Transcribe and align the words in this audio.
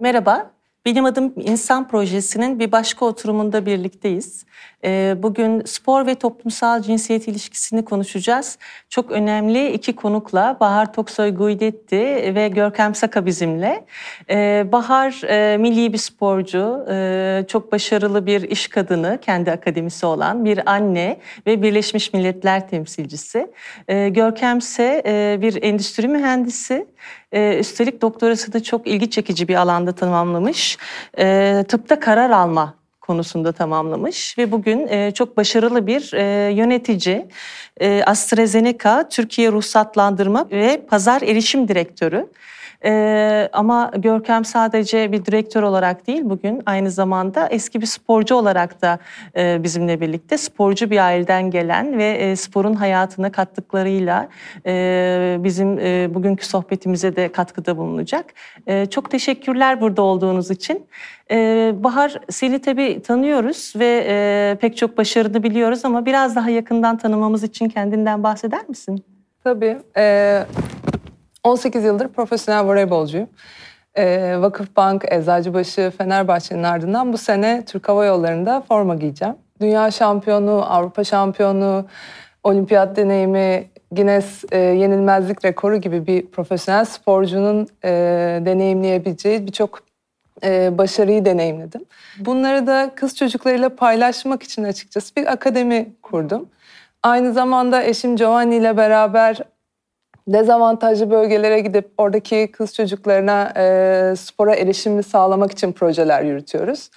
Merhaba, 0.00 0.50
benim 0.86 1.04
adım 1.04 1.32
İnsan 1.36 1.88
Projesi'nin 1.88 2.58
bir 2.58 2.72
başka 2.72 3.04
oturumunda 3.04 3.66
birlikteyiz. 3.66 4.44
Ee, 4.84 5.14
bugün 5.18 5.62
spor 5.64 6.06
ve 6.06 6.14
toplumsal 6.14 6.82
cinsiyet 6.82 7.28
ilişkisini 7.28 7.84
konuşacağız. 7.84 8.58
Çok 8.88 9.10
önemli 9.10 9.72
iki 9.72 9.96
konukla 9.96 10.56
Bahar 10.60 10.92
Toksoy 10.92 11.34
Guidetti 11.34 12.32
ve 12.34 12.48
Görkem 12.48 12.94
Saka 12.94 13.26
bizimle. 13.26 13.84
Ee, 14.30 14.66
Bahar 14.72 15.22
e, 15.28 15.56
milli 15.56 15.92
bir 15.92 15.98
sporcu, 15.98 16.86
e, 16.90 17.44
çok 17.48 17.72
başarılı 17.72 18.26
bir 18.26 18.42
iş 18.42 18.68
kadını, 18.68 19.18
kendi 19.22 19.50
akademisi 19.50 20.06
olan 20.06 20.44
bir 20.44 20.70
anne 20.70 21.20
ve 21.46 21.62
Birleşmiş 21.62 22.12
Milletler 22.12 22.68
temsilcisi. 22.68 23.50
Ee, 23.88 24.08
Görkem 24.08 24.58
ise 24.58 25.02
e, 25.06 25.38
bir 25.42 25.62
endüstri 25.62 26.08
mühendisi. 26.08 26.86
Üstelik 27.32 28.02
doktorası 28.02 28.52
da 28.52 28.62
çok 28.62 28.86
ilgi 28.86 29.10
çekici 29.10 29.48
bir 29.48 29.54
alanda 29.54 29.92
tamamlamış. 29.92 30.78
Tıpta 31.68 32.00
karar 32.00 32.30
alma 32.30 32.74
konusunda 33.10 33.52
tamamlamış 33.52 34.38
ve 34.38 34.52
bugün 34.52 34.88
e, 34.88 35.10
çok 35.14 35.36
başarılı 35.36 35.86
bir 35.86 36.12
e, 36.14 36.52
yönetici. 36.52 37.26
E, 37.80 38.02
AstraZeneca 38.06 39.08
Türkiye 39.08 39.52
Ruhsatlandırma 39.52 40.46
ve 40.50 40.82
Pazar 40.90 41.22
Erişim 41.22 41.68
Direktörü. 41.68 42.26
Ee, 42.84 43.48
ama 43.52 43.90
Görkem 43.96 44.44
sadece 44.44 45.12
bir 45.12 45.24
direktör 45.24 45.62
olarak 45.62 46.06
değil 46.06 46.20
bugün 46.24 46.62
aynı 46.66 46.90
zamanda 46.90 47.46
eski 47.46 47.80
bir 47.80 47.86
sporcu 47.86 48.34
olarak 48.34 48.82
da 48.82 48.98
e, 49.36 49.62
bizimle 49.62 50.00
birlikte 50.00 50.38
sporcu 50.38 50.90
bir 50.90 51.04
aileden 51.04 51.50
gelen 51.50 51.98
ve 51.98 52.10
e, 52.10 52.36
sporun 52.36 52.74
hayatına 52.74 53.32
kattıklarıyla 53.32 54.28
e, 54.66 55.36
bizim 55.40 55.78
e, 55.78 56.14
bugünkü 56.14 56.46
sohbetimize 56.46 57.16
de 57.16 57.32
katkıda 57.32 57.76
bulunacak. 57.76 58.26
E, 58.66 58.86
çok 58.86 59.10
teşekkürler 59.10 59.80
burada 59.80 60.02
olduğunuz 60.02 60.50
için. 60.50 60.86
Ee, 61.30 61.74
Bahar 61.76 62.20
seni 62.30 62.58
tabii 62.58 63.02
tanıyoruz 63.02 63.72
ve 63.76 64.04
e, 64.08 64.56
pek 64.60 64.76
çok 64.76 64.98
başarını 64.98 65.42
biliyoruz 65.42 65.84
ama 65.84 66.06
biraz 66.06 66.36
daha 66.36 66.50
yakından 66.50 66.98
tanımamız 66.98 67.42
için 67.42 67.68
kendinden 67.68 68.22
bahseder 68.22 68.68
misin? 68.68 69.04
Tabii. 69.44 69.78
Ee, 69.96 70.44
18 71.44 71.84
yıldır 71.84 72.08
profesyonel 72.08 72.64
voleybolcuyum. 72.64 73.28
Ee, 73.94 74.36
Vakıfbank, 74.38 75.04
Eczacıbaşı, 75.12 75.92
Fenerbahçe'nin 75.98 76.62
ardından 76.62 77.12
bu 77.12 77.18
sene 77.18 77.64
Türk 77.64 77.88
Hava 77.88 78.04
Yolları'nda 78.04 78.60
forma 78.68 78.94
giyeceğim. 78.94 79.34
Dünya 79.60 79.90
şampiyonu, 79.90 80.72
Avrupa 80.72 81.04
şampiyonu, 81.04 81.86
olimpiyat 82.42 82.96
deneyimi, 82.96 83.70
Guinness 83.92 84.44
e, 84.52 84.58
yenilmezlik 84.58 85.44
rekoru 85.44 85.76
gibi 85.76 86.06
bir 86.06 86.26
profesyonel 86.26 86.84
sporcunun 86.84 87.68
e, 87.84 87.90
deneyimleyebileceği 88.44 89.46
birçok 89.46 89.82
e, 90.44 90.78
başarıyı 90.78 91.24
deneyimledim. 91.24 91.84
Bunları 92.18 92.66
da 92.66 92.90
kız 92.96 93.16
çocuklarıyla 93.16 93.68
paylaşmak 93.76 94.42
için 94.42 94.64
açıkçası 94.64 95.16
bir 95.16 95.32
akademi 95.32 95.92
kurdum. 96.02 96.48
Aynı 97.02 97.32
zamanda 97.32 97.82
eşim 97.82 98.16
Giovanni 98.16 98.56
ile 98.56 98.76
beraber 98.76 99.40
dezavantajlı 100.32 101.10
bölgelere 101.10 101.60
gidip 101.60 101.90
oradaki 101.98 102.52
kız 102.52 102.74
çocuklarına 102.74 103.52
e, 103.56 104.16
spora 104.16 104.54
erişimi 104.54 105.02
sağlamak 105.02 105.52
için 105.52 105.72
projeler 105.72 106.22
yürütüyoruz. 106.22 106.90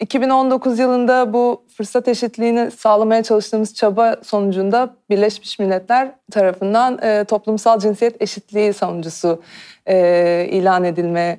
2019 0.00 0.78
yılında 0.78 1.32
bu 1.32 1.64
fırsat 1.76 2.08
eşitliğini 2.08 2.70
sağlamaya 2.70 3.22
çalıştığımız 3.22 3.74
çaba 3.74 4.16
sonucunda 4.22 4.96
Birleşmiş 5.10 5.58
Milletler 5.58 6.12
tarafından 6.30 6.98
e, 7.02 7.24
toplumsal 7.24 7.78
cinsiyet 7.78 8.22
eşitliği 8.22 8.72
savunucusu 8.72 9.42
e, 9.86 10.46
ilan 10.50 10.84
edilme 10.84 11.38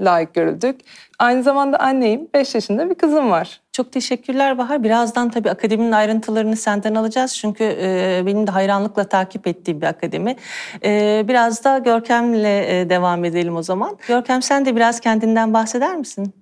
layık 0.00 0.34
görüldük. 0.34 0.80
Aynı 1.18 1.42
zamanda 1.42 1.78
anneyim. 1.78 2.28
5 2.34 2.54
yaşında 2.54 2.90
bir 2.90 2.94
kızım 2.94 3.30
var. 3.30 3.60
Çok 3.72 3.92
teşekkürler 3.92 4.58
Bahar. 4.58 4.82
Birazdan 4.82 5.30
tabii 5.30 5.50
akademinin 5.50 5.92
ayrıntılarını 5.92 6.56
senden 6.56 6.94
alacağız. 6.94 7.34
Çünkü 7.36 7.64
e, 7.64 8.22
benim 8.26 8.46
de 8.46 8.50
hayranlıkla 8.50 9.04
takip 9.04 9.46
ettiğim 9.46 9.80
bir 9.80 9.86
akademi. 9.86 10.36
E, 10.84 11.24
biraz 11.28 11.64
da 11.64 11.78
Görkem'le 11.78 12.44
e, 12.44 12.86
devam 12.90 13.24
edelim 13.24 13.56
o 13.56 13.62
zaman. 13.62 13.98
Görkem 14.08 14.42
sen 14.42 14.64
de 14.64 14.76
biraz 14.76 15.00
kendinden 15.00 15.54
bahseder 15.54 15.96
misin? 15.96 16.34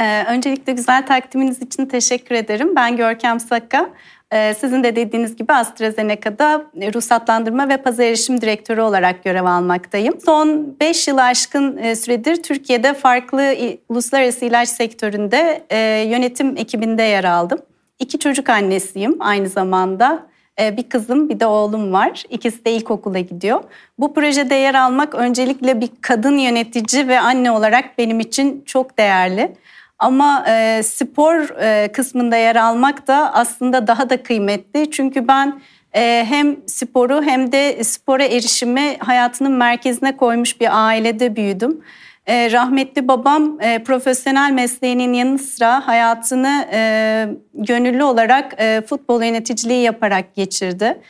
Ee, 0.00 0.24
öncelikle 0.24 0.72
güzel 0.72 1.06
takdiminiz 1.06 1.62
için 1.62 1.86
teşekkür 1.86 2.34
ederim. 2.34 2.76
Ben 2.76 2.96
Görkem 2.96 3.40
Saka. 3.40 3.90
Ee, 4.32 4.54
sizin 4.60 4.84
de 4.84 4.96
dediğiniz 4.96 5.36
gibi 5.36 5.52
AstraZeneca'da 5.52 6.66
ruhsatlandırma 6.94 7.68
ve 7.68 7.76
pazar 7.76 8.04
erişim 8.04 8.40
direktörü 8.40 8.80
olarak 8.80 9.24
görev 9.24 9.44
almaktayım. 9.44 10.20
Son 10.24 10.76
5 10.80 11.08
yıl 11.08 11.18
aşkın 11.18 11.76
e, 11.76 11.96
süredir 11.96 12.42
Türkiye'de 12.42 12.94
farklı 12.94 13.54
uluslararası 13.88 14.44
ilaç 14.44 14.68
sektöründe 14.68 15.62
e, 15.70 15.78
yönetim 16.08 16.56
ekibinde 16.56 17.02
yer 17.02 17.24
aldım. 17.24 17.58
İki 17.98 18.18
çocuk 18.18 18.48
annesiyim 18.48 19.16
aynı 19.20 19.48
zamanda. 19.48 20.26
E, 20.60 20.76
bir 20.76 20.88
kızım 20.88 21.28
bir 21.28 21.40
de 21.40 21.46
oğlum 21.46 21.92
var. 21.92 22.24
İkisi 22.30 22.64
de 22.64 22.72
ilkokula 22.72 23.18
gidiyor. 23.18 23.60
Bu 23.98 24.14
projede 24.14 24.54
yer 24.54 24.74
almak 24.74 25.14
öncelikle 25.14 25.80
bir 25.80 25.88
kadın 26.00 26.38
yönetici 26.38 27.08
ve 27.08 27.20
anne 27.20 27.50
olarak 27.50 27.98
benim 27.98 28.20
için 28.20 28.62
çok 28.66 28.98
değerli. 28.98 29.52
Ama 30.00 30.44
e, 30.48 30.82
spor 30.82 31.60
e, 31.62 31.92
kısmında 31.92 32.36
yer 32.36 32.56
almak 32.56 33.06
da 33.06 33.34
aslında 33.34 33.86
daha 33.86 34.10
da 34.10 34.22
kıymetli. 34.22 34.90
Çünkü 34.90 35.28
ben 35.28 35.60
e, 35.96 36.26
hem 36.28 36.56
sporu 36.66 37.22
hem 37.22 37.52
de 37.52 37.84
spora 37.84 38.24
erişimi 38.24 38.96
hayatının 38.98 39.52
merkezine 39.52 40.16
koymuş 40.16 40.60
bir 40.60 40.86
ailede 40.86 41.36
büyüdüm. 41.36 41.80
E, 42.26 42.52
rahmetli 42.52 43.08
babam 43.08 43.60
e, 43.60 43.82
profesyonel 43.82 44.50
mesleğinin 44.52 45.12
yanı 45.12 45.38
sıra 45.38 45.86
hayatını 45.86 46.68
e, 46.72 47.28
gönüllü 47.54 48.04
olarak 48.04 48.54
e, 48.58 48.82
futbol 48.86 49.22
yöneticiliği 49.22 49.82
yaparak 49.82 50.34
geçirdi. 50.34 51.00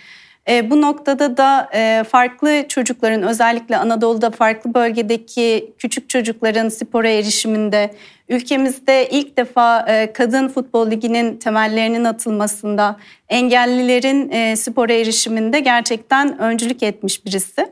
E, 0.51 0.71
bu 0.71 0.81
noktada 0.81 1.37
da 1.37 1.71
e, 1.75 2.05
farklı 2.05 2.65
çocukların 2.69 3.23
özellikle 3.23 3.77
Anadolu'da 3.77 4.31
farklı 4.31 4.75
bölgedeki 4.75 5.73
küçük 5.79 6.09
çocukların 6.09 6.69
spora 6.69 7.09
erişiminde 7.09 7.91
ülkemizde 8.29 9.09
ilk 9.11 9.37
defa 9.37 9.87
e, 9.89 10.13
kadın 10.13 10.49
futbol 10.49 10.91
liginin 10.91 11.37
temellerinin 11.37 12.05
atılmasında 12.05 12.97
engellilerin 13.29 14.31
e, 14.31 14.57
spora 14.57 14.93
erişiminde 14.93 15.61
gerçekten 15.61 16.39
öncülük 16.39 16.83
etmiş 16.83 17.25
birisi. 17.27 17.67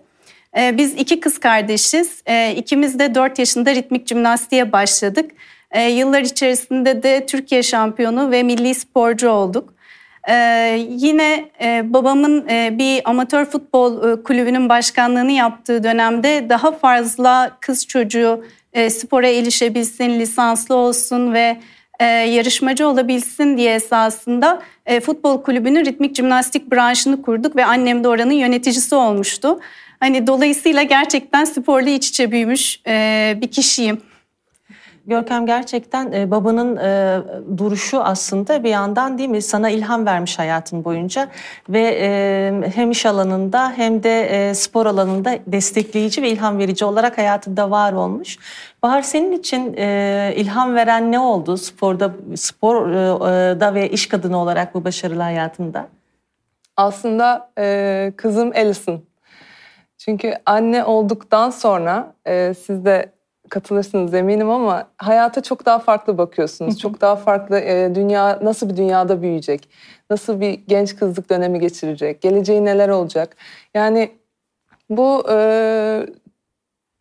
E, 0.58 0.76
biz 0.76 0.94
iki 0.94 1.20
kız 1.20 1.38
kardeşiz. 1.38 2.22
E, 2.26 2.54
ikimiz 2.56 2.98
de 2.98 3.14
4 3.14 3.38
yaşında 3.38 3.74
ritmik 3.74 4.08
jimnastiğe 4.08 4.72
başladık. 4.72 5.30
E, 5.70 5.82
yıllar 5.82 6.20
içerisinde 6.20 7.02
de 7.02 7.26
Türkiye 7.26 7.62
şampiyonu 7.62 8.30
ve 8.30 8.42
milli 8.42 8.74
sporcu 8.74 9.30
olduk. 9.30 9.77
Ee, 10.28 10.86
yine 10.88 11.50
e, 11.60 11.92
babamın 11.92 12.48
e, 12.48 12.78
bir 12.78 13.10
amatör 13.10 13.44
futbol 13.44 14.12
e, 14.12 14.22
kulübünün 14.22 14.68
başkanlığını 14.68 15.32
yaptığı 15.32 15.84
dönemde 15.84 16.46
daha 16.48 16.72
fazla 16.72 17.56
kız 17.60 17.86
çocuğu 17.86 18.44
e, 18.72 18.90
spora 18.90 19.28
erişebilsin, 19.28 20.20
lisanslı 20.20 20.74
olsun 20.74 21.34
ve 21.34 21.56
e, 22.00 22.04
yarışmacı 22.04 22.88
olabilsin 22.88 23.56
diye 23.56 23.74
esasında 23.74 24.62
e, 24.86 25.00
futbol 25.00 25.42
kulübünün 25.42 25.84
ritmik 25.84 26.16
jimnastik 26.16 26.72
branşını 26.72 27.22
kurduk 27.22 27.56
ve 27.56 27.64
annem 27.64 28.04
de 28.04 28.08
oranın 28.08 28.32
yöneticisi 28.32 28.94
olmuştu. 28.94 29.60
Hani 30.00 30.26
dolayısıyla 30.26 30.82
gerçekten 30.82 31.44
sporla 31.44 31.90
iç 31.90 32.08
içe 32.08 32.32
büyümüş 32.32 32.80
e, 32.86 33.34
bir 33.40 33.50
kişiyim. 33.50 34.00
Görkem 35.08 35.46
gerçekten 35.46 36.12
e, 36.12 36.30
babanın 36.30 36.76
e, 36.76 37.20
duruşu 37.58 38.02
aslında 38.02 38.64
bir 38.64 38.68
yandan 38.68 39.18
değil 39.18 39.28
mi 39.28 39.42
sana 39.42 39.70
ilham 39.70 40.06
vermiş 40.06 40.38
hayatın 40.38 40.84
boyunca 40.84 41.28
ve 41.68 41.98
e, 42.00 42.70
hem 42.74 42.90
iş 42.90 43.06
alanında 43.06 43.72
hem 43.72 44.02
de 44.02 44.20
e, 44.20 44.54
spor 44.54 44.86
alanında 44.86 45.38
destekleyici 45.46 46.22
ve 46.22 46.30
ilham 46.30 46.58
verici 46.58 46.84
olarak 46.84 47.18
hayatında 47.18 47.70
var 47.70 47.92
olmuş. 47.92 48.38
Bahar 48.82 49.02
senin 49.02 49.32
için 49.32 49.74
e, 49.78 50.32
ilham 50.36 50.74
veren 50.74 51.12
ne 51.12 51.18
oldu 51.18 51.56
sporda 51.56 52.12
sporda 52.36 53.74
ve 53.74 53.90
iş 53.90 54.08
kadını 54.08 54.38
olarak 54.38 54.74
bu 54.74 54.84
başarılı 54.84 55.22
hayatında? 55.22 55.88
Aslında 56.76 57.50
e, 57.58 58.12
kızım 58.16 58.52
Alison. 58.56 59.02
Çünkü 59.98 60.34
anne 60.46 60.84
olduktan 60.84 61.50
sonra 61.50 62.14
e, 62.26 62.54
siz 62.54 62.84
de 62.84 63.17
katılırsınız 63.48 64.14
eminim 64.14 64.50
ama 64.50 64.88
hayata 64.96 65.42
çok 65.42 65.66
daha 65.66 65.78
farklı 65.78 66.18
bakıyorsunuz. 66.18 66.78
çok 66.78 67.00
daha 67.00 67.16
farklı 67.16 67.58
e, 67.58 67.94
dünya 67.94 68.38
nasıl 68.42 68.68
bir 68.68 68.76
dünyada 68.76 69.22
büyüyecek? 69.22 69.68
Nasıl 70.10 70.40
bir 70.40 70.60
genç 70.68 70.96
kızlık 70.96 71.30
dönemi 71.30 71.60
geçirecek? 71.60 72.20
Geleceği 72.20 72.64
neler 72.64 72.88
olacak? 72.88 73.36
Yani 73.74 74.10
bu 74.90 75.24
e, 75.30 76.06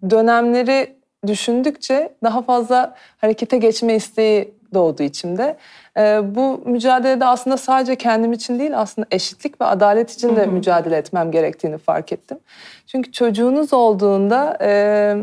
dönemleri 0.09 0.97
düşündükçe 1.27 2.13
daha 2.23 2.41
fazla 2.41 2.95
harekete 3.17 3.57
geçme 3.57 3.95
isteği 3.95 4.53
doğdu 4.73 5.03
içimde. 5.03 5.57
E, 5.97 6.35
bu 6.35 6.61
mücadelede 6.65 7.25
aslında 7.25 7.57
sadece 7.57 7.95
kendim 7.95 8.33
için 8.33 8.59
değil 8.59 8.79
aslında 8.79 9.07
eşitlik 9.11 9.61
ve 9.61 9.65
adalet 9.65 10.11
için 10.11 10.35
de 10.35 10.45
mücadele 10.45 10.97
etmem 10.97 11.31
gerektiğini 11.31 11.77
fark 11.77 12.11
ettim. 12.11 12.39
Çünkü 12.87 13.11
çocuğunuz 13.11 13.73
olduğunda... 13.73 14.57
E, 14.61 15.17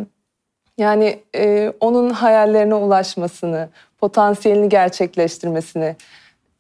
Yani 0.79 1.21
e, 1.37 1.73
onun 1.81 2.11
hayallerine 2.11 2.75
ulaşmasını, 2.75 3.69
potansiyelini 4.01 4.69
gerçekleştirmesini, 4.69 5.97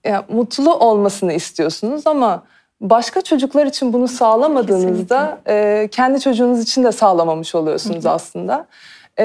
yani 0.04 0.24
mutlu 0.28 0.74
olmasını 0.74 1.32
istiyorsunuz 1.32 2.06
ama 2.06 2.42
başka 2.80 3.20
çocuklar 3.20 3.66
için 3.66 3.92
bunu 3.92 4.08
sağlamadığınızda 4.08 5.38
e, 5.48 5.88
kendi 5.90 6.20
çocuğunuz 6.20 6.62
için 6.62 6.84
de 6.84 6.92
sağlamamış 6.92 7.54
oluyorsunuz 7.54 8.06
aslında. 8.06 8.66
E, 9.16 9.24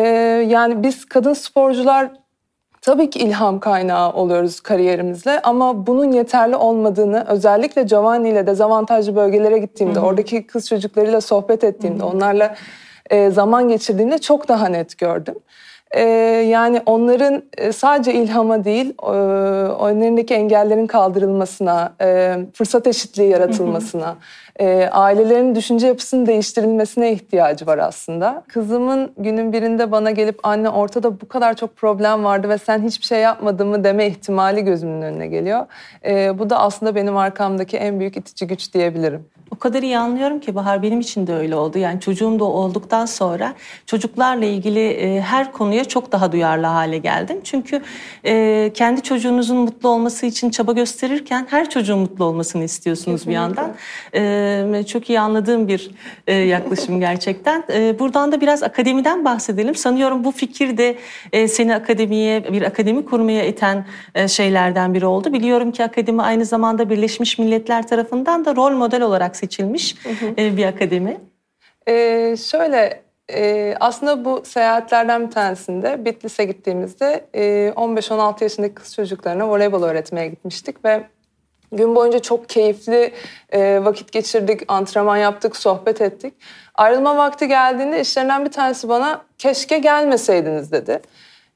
yani 0.50 0.84
biz 0.84 1.06
kadın 1.06 1.34
sporcular 1.34 2.12
tabii 2.82 3.10
ki 3.10 3.20
ilham 3.20 3.60
kaynağı 3.60 4.14
oluyoruz 4.14 4.60
kariyerimizle 4.60 5.40
ama 5.42 5.88
bunun 5.88 6.12
yeterli 6.12 6.56
olmadığını 6.56 7.26
özellikle 7.28 7.84
Giovanni 7.84 8.30
ile 8.30 8.48
dezavantajlı 8.48 9.16
bölgelere 9.16 9.60
gittiğimde, 9.60 10.00
oradaki 10.00 10.48
kız 10.48 10.68
çocuklarıyla 10.68 11.22
sohbet 11.22 11.64
ettiğimde, 11.64 12.04
onlarla 12.04 12.56
e, 13.10 13.30
zaman 13.30 13.70
geçirdiğimde 13.70 14.18
çok 14.18 14.48
daha 14.48 14.68
net 14.68 14.98
gördüm. 14.98 15.36
E, 15.92 16.02
yani 16.50 16.82
onların 16.86 17.44
e, 17.58 17.72
sadece 17.72 18.14
ilhama 18.14 18.64
değil, 18.64 18.94
önlerindeki 19.82 20.34
engellerin 20.34 20.88
kaldırılmasına, 20.88 21.94
fırsat 22.54 22.88
eşitliği 22.88 23.30
yaratılmasına, 23.30 24.16
ailelerin 24.92 25.56
düşünce 25.56 25.88
yapısının 25.88 26.26
değiştirilmesine 26.26 27.12
ihtiyacı 27.12 27.68
var 27.68 27.78
aslında. 27.78 28.44
Kızımın 28.48 29.12
günün 29.18 29.54
birinde 29.54 29.92
bana 29.92 30.12
gelip 30.12 30.40
anne 30.44 30.70
ortada 30.70 31.22
bu 31.22 31.28
kadar 31.28 31.54
çok 31.54 31.76
problem 31.76 32.24
vardı 32.24 32.50
ve 32.50 32.58
sen 32.58 32.84
hiçbir 32.84 33.06
şey 33.06 33.20
yapmadın 33.20 33.68
mı 33.68 33.84
deme 33.84 34.08
ihtimali 34.08 34.64
gözümün 34.64 35.02
önüne 35.02 35.28
geliyor. 35.28 35.66
Bu 36.40 36.50
da 36.50 36.60
aslında 36.60 36.96
benim 36.96 37.18
arkamdaki 37.18 37.78
en 37.78 38.00
büyük 38.00 38.18
itici 38.18 38.48
güç 38.48 38.74
diyebilirim. 38.74 39.26
O 39.52 39.56
kadar 39.60 39.84
iyi 39.84 39.98
anlıyorum 39.98 40.40
ki 40.40 40.56
Bahar 40.56 40.84
benim 40.84 41.00
için 41.00 41.28
de 41.28 41.34
öyle 41.34 41.56
oldu. 41.56 41.78
Yani 41.78 42.00
çocuğum 42.00 42.40
da 42.40 42.44
olduktan 42.44 43.06
sonra 43.06 43.54
çocuklarla 43.86 44.46
ilgili 44.46 44.88
e, 44.88 45.22
her 45.22 45.52
konuya 45.52 45.86
çok 45.86 46.12
daha 46.12 46.32
duyarlı 46.32 46.66
hale 46.66 46.98
geldim. 46.98 47.40
Çünkü 47.44 47.82
e, 48.26 48.72
kendi 48.74 49.02
çocuğunuzun 49.02 49.58
mutlu 49.58 49.90
olması 49.90 50.26
için 50.26 50.50
çaba 50.50 50.72
gösterirken 50.72 51.48
her 51.50 51.70
çocuğun 51.70 52.00
mutlu 52.00 52.26
olmasını 52.26 52.64
istiyorsunuz 52.64 53.26
Kesinlikle. 53.26 53.30
bir 53.30 53.36
yandan. 53.36 53.76
E, 54.80 54.84
çok 54.84 55.10
iyi 55.10 55.20
anladığım 55.20 55.68
bir 55.68 55.92
e, 56.28 56.36
yaklaşım 56.36 57.00
gerçekten. 57.10 57.64
E, 57.74 58.00
buradan 58.00 58.32
da 58.32 58.42
biraz 58.42 58.64
akademiden 58.64 59.26
bahsedelim. 59.26 59.76
Sanıyorum 59.76 60.24
bu 60.24 60.32
fikir 60.32 60.78
de 60.78 60.96
e, 61.32 61.48
seni 61.48 61.76
akademiye, 61.76 62.54
bir 62.54 62.62
akademi 62.62 63.06
kurmaya 63.06 63.46
iten 63.46 63.86
e, 64.16 64.28
şeylerden 64.28 64.94
biri 64.94 65.06
oldu. 65.06 65.34
Biliyorum 65.34 65.72
ki 65.72 65.84
akademi 65.84 66.22
aynı 66.22 66.46
zamanda 66.46 66.90
Birleşmiş 66.90 67.40
Milletler 67.40 67.88
tarafından 67.88 68.46
da 68.46 68.56
rol 68.56 68.72
model 68.72 69.02
olarak 69.02 69.39
seçilmiş 69.40 69.96
hı 70.06 70.10
hı. 70.10 70.34
E, 70.38 70.58
bir 70.58 70.66
akademi. 70.66 71.18
Ee, 71.88 72.36
şöyle 72.38 73.02
e, 73.34 73.76
aslında 73.80 74.26
bu 74.26 74.42
seyahatlerden 74.46 75.28
bir 75.28 75.32
tanesinde 75.32 76.06
Bitlis'e 76.06 76.46
gittiğimizde 76.46 77.26
e, 77.34 77.74
15-16 77.76 78.44
yaşındaki 78.44 78.74
kız 78.74 78.96
çocuklarına 78.96 79.50
voleybol 79.50 79.84
öğretmeye 79.84 80.28
gitmiştik 80.28 80.86
ve 80.86 81.04
gün 81.72 81.96
boyunca 81.96 82.20
çok 82.20 82.50
keyifli 82.50 83.14
e, 83.50 83.84
vakit 83.84 84.12
geçirdik, 84.12 84.62
antrenman 84.68 85.18
yaptık, 85.18 85.58
sohbet 85.58 86.02
ettik. 86.02 86.34
Ayrılma 86.76 87.18
vakti 87.18 87.48
geldiğinde 87.48 88.02
işlerinden 88.02 88.46
bir 88.46 88.52
tanesi 88.52 88.90
bana 88.90 89.22
keşke 89.38 89.78
gelmeseydiniz 89.78 90.72
dedi. 90.72 91.02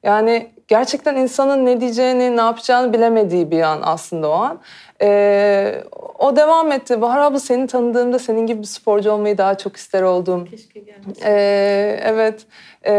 Yani 0.04 0.50
gerçekten 0.68 1.16
insanın 1.16 1.66
ne 1.66 1.80
diyeceğini, 1.80 2.36
ne 2.36 2.40
yapacağını 2.40 2.92
bilemediği 2.92 3.50
bir 3.50 3.62
an 3.62 3.80
aslında 3.82 4.28
o 4.28 4.32
an. 4.32 4.60
Ee, 5.02 5.82
o 6.18 6.36
devam 6.36 6.72
etti. 6.72 7.00
Bahar 7.00 7.18
abla 7.18 7.40
seni 7.40 7.66
tanıdığımda 7.66 8.18
senin 8.18 8.46
gibi 8.46 8.60
bir 8.60 8.66
sporcu 8.66 9.10
olmayı 9.10 9.38
daha 9.38 9.58
çok 9.58 9.76
ister 9.76 10.02
oldum. 10.02 10.44
Keşke 10.44 10.80
gelmesin. 10.80 11.22
Ee, 11.24 12.00
evet. 12.02 12.46
Ee, 12.82 12.92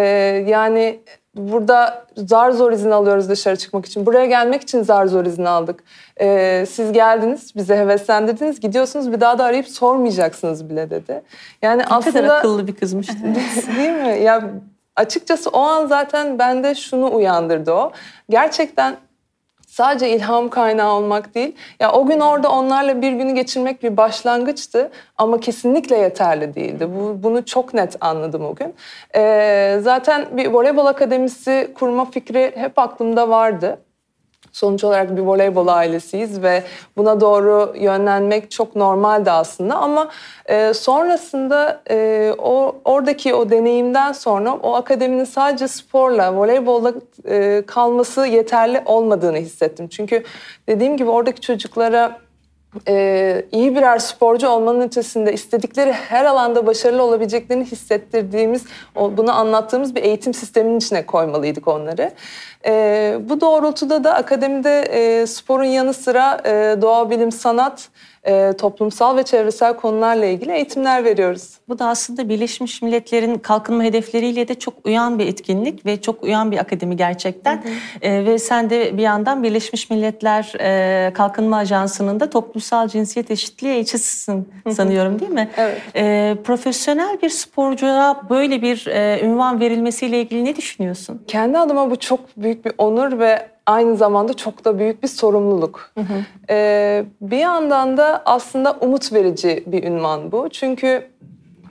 yani 0.47 0.99
burada 1.35 2.05
zar 2.17 2.51
zor 2.51 2.71
izin 2.71 2.91
alıyoruz 2.91 3.29
dışarı 3.29 3.55
çıkmak 3.55 3.85
için. 3.85 4.05
Buraya 4.05 4.25
gelmek 4.25 4.61
için 4.61 4.83
zar 4.83 5.05
zor 5.05 5.25
izin 5.25 5.45
aldık. 5.45 5.83
Ee, 6.21 6.65
siz 6.69 6.91
geldiniz, 6.91 7.55
bize 7.55 7.77
heveslendirdiniz. 7.77 8.59
Gidiyorsunuz 8.59 9.11
bir 9.11 9.21
daha 9.21 9.37
da 9.37 9.43
arayıp 9.43 9.67
sormayacaksınız 9.67 10.69
bile 10.69 10.89
dedi. 10.89 11.21
Yani 11.61 11.79
ne 11.81 11.85
aslında 11.85 12.21
kadar 12.21 12.39
akıllı 12.39 12.67
bir 12.67 12.75
kızmış. 12.75 13.07
değil 13.77 13.93
mi? 13.93 14.23
Ya 14.23 14.49
açıkçası 14.95 15.49
o 15.49 15.59
an 15.59 15.85
zaten 15.85 16.39
bende 16.39 16.75
şunu 16.75 17.15
uyandırdı 17.15 17.71
o. 17.71 17.91
Gerçekten 18.29 18.97
sadece 19.67 20.09
ilham 20.09 20.49
kaynağı 20.49 20.93
olmak 20.93 21.35
değil. 21.35 21.55
Ya 21.79 21.91
o 21.91 22.05
gün 22.05 22.19
orada 22.19 22.51
onlarla 22.51 23.01
bir 23.01 23.11
günü 23.11 23.31
geçirmek 23.31 23.83
bir 23.83 23.97
başlangıçtı 23.97 24.91
ama 25.17 25.39
kesinlikle 25.39 25.97
yeterli 25.97 26.55
değildi. 26.55 26.89
Bu, 26.95 27.23
bunu 27.23 27.45
çok 27.45 27.73
net 27.73 27.95
anladım 28.01 28.45
o 28.45 28.55
gün. 28.55 28.75
Ee, 29.15 29.77
zaten 29.81 30.25
bir 30.37 30.47
voleybol 30.47 30.85
akademisi 30.85 31.71
kurma 31.79 32.05
fikri 32.11 32.51
hep 32.55 32.79
aklımda 32.79 33.29
vardı. 33.29 33.79
Sonuç 34.55 34.83
olarak 34.83 35.17
bir 35.17 35.21
voleybol 35.21 35.67
ailesiyiz 35.67 36.43
ve 36.43 36.63
buna 36.97 37.21
doğru 37.21 37.73
yönlenmek 37.77 38.51
çok 38.51 38.75
normaldi 38.75 39.31
aslında 39.31 39.75
ama 39.75 40.09
e, 40.45 40.73
sonrasında 40.73 41.81
e, 41.89 42.33
o 42.37 42.75
oradaki 42.85 43.33
o 43.33 43.49
deneyimden 43.49 44.11
sonra 44.11 44.53
o 44.53 44.75
akademinin 44.75 45.23
sadece 45.23 45.67
sporla, 45.67 46.35
voleybolla 46.35 46.93
e, 47.25 47.63
kalması 47.67 48.25
yeterli 48.25 48.81
olmadığını 48.85 49.37
hissettim. 49.37 49.87
Çünkü 49.87 50.23
dediğim 50.67 50.97
gibi 50.97 51.09
oradaki 51.09 51.41
çocuklara 51.41 52.24
e, 52.87 53.45
iyi 53.51 53.75
birer 53.75 53.97
sporcu 53.99 54.47
olmanın 54.47 54.81
ötesinde 54.81 55.33
istedikleri 55.33 55.91
her 55.91 56.25
alanda 56.25 56.67
başarılı 56.67 57.03
olabileceklerini 57.03 57.65
hissettirdiğimiz, 57.65 58.65
bunu 58.95 59.39
anlattığımız 59.39 59.95
bir 59.95 60.03
eğitim 60.03 60.33
sisteminin 60.33 60.77
içine 60.77 61.05
koymalıydık 61.05 61.67
onları. 61.67 62.11
E, 62.65 63.17
bu 63.29 63.41
doğrultuda 63.41 64.03
da 64.03 64.13
akademide 64.13 64.81
e, 64.81 65.27
sporun 65.27 65.63
yanı 65.63 65.93
sıra 65.93 66.41
e, 66.45 66.81
doğa, 66.81 67.09
bilim, 67.09 67.31
sanat, 67.31 67.89
e, 68.25 68.53
toplumsal 68.57 69.17
ve 69.17 69.23
çevresel 69.23 69.73
konularla 69.73 70.25
ilgili 70.25 70.51
eğitimler 70.51 71.03
veriyoruz. 71.03 71.57
Bu 71.69 71.79
da 71.79 71.87
aslında 71.87 72.29
Birleşmiş 72.29 72.81
Milletler'in 72.81 73.35
kalkınma 73.35 73.83
hedefleriyle 73.83 74.47
de 74.47 74.55
çok 74.55 74.73
uyan 74.85 75.19
bir 75.19 75.27
etkinlik 75.27 75.85
ve 75.85 76.01
çok 76.01 76.23
uyan 76.23 76.51
bir 76.51 76.57
akademi 76.57 76.97
gerçekten. 76.97 77.55
Hı 77.55 77.67
hı. 77.67 77.71
E, 78.01 78.25
ve 78.25 78.39
sen 78.39 78.69
de 78.69 78.97
bir 78.97 79.01
yandan 79.03 79.43
Birleşmiş 79.43 79.89
Milletler 79.89 80.53
e, 80.59 81.13
Kalkınma 81.13 81.57
Ajansı'nın 81.57 82.19
da 82.19 82.29
toplumsal 82.29 82.87
cinsiyet 82.87 83.31
eşitliği 83.31 83.73
elçisisin 83.73 84.49
sanıyorum 84.71 85.19
değil 85.19 85.31
mi? 85.31 85.49
Evet. 85.57 85.81
E, 85.95 86.35
profesyonel 86.43 87.21
bir 87.21 87.29
sporcuya 87.29 88.21
böyle 88.29 88.61
bir 88.61 88.87
e, 88.87 89.21
ünvan 89.23 89.59
verilmesiyle 89.59 90.21
ilgili 90.21 90.45
ne 90.45 90.55
düşünüyorsun? 90.55 91.21
Kendi 91.27 91.57
adıma 91.57 91.91
bu 91.91 91.95
çok 91.95 92.19
büyük 92.37 92.65
bir 92.65 92.73
onur 92.77 93.19
ve 93.19 93.54
aynı 93.65 93.97
zamanda 93.97 94.33
çok 94.33 94.65
da 94.65 94.79
büyük 94.79 95.03
bir 95.03 95.07
sorumluluk. 95.07 95.91
Hı 95.97 96.01
hı. 96.01 96.25
Ee, 96.49 97.05
bir 97.21 97.37
yandan 97.37 97.97
da 97.97 98.23
aslında 98.25 98.77
umut 98.81 99.13
verici 99.13 99.63
bir 99.67 99.83
ünvan 99.83 100.31
bu. 100.31 100.49
Çünkü 100.49 101.07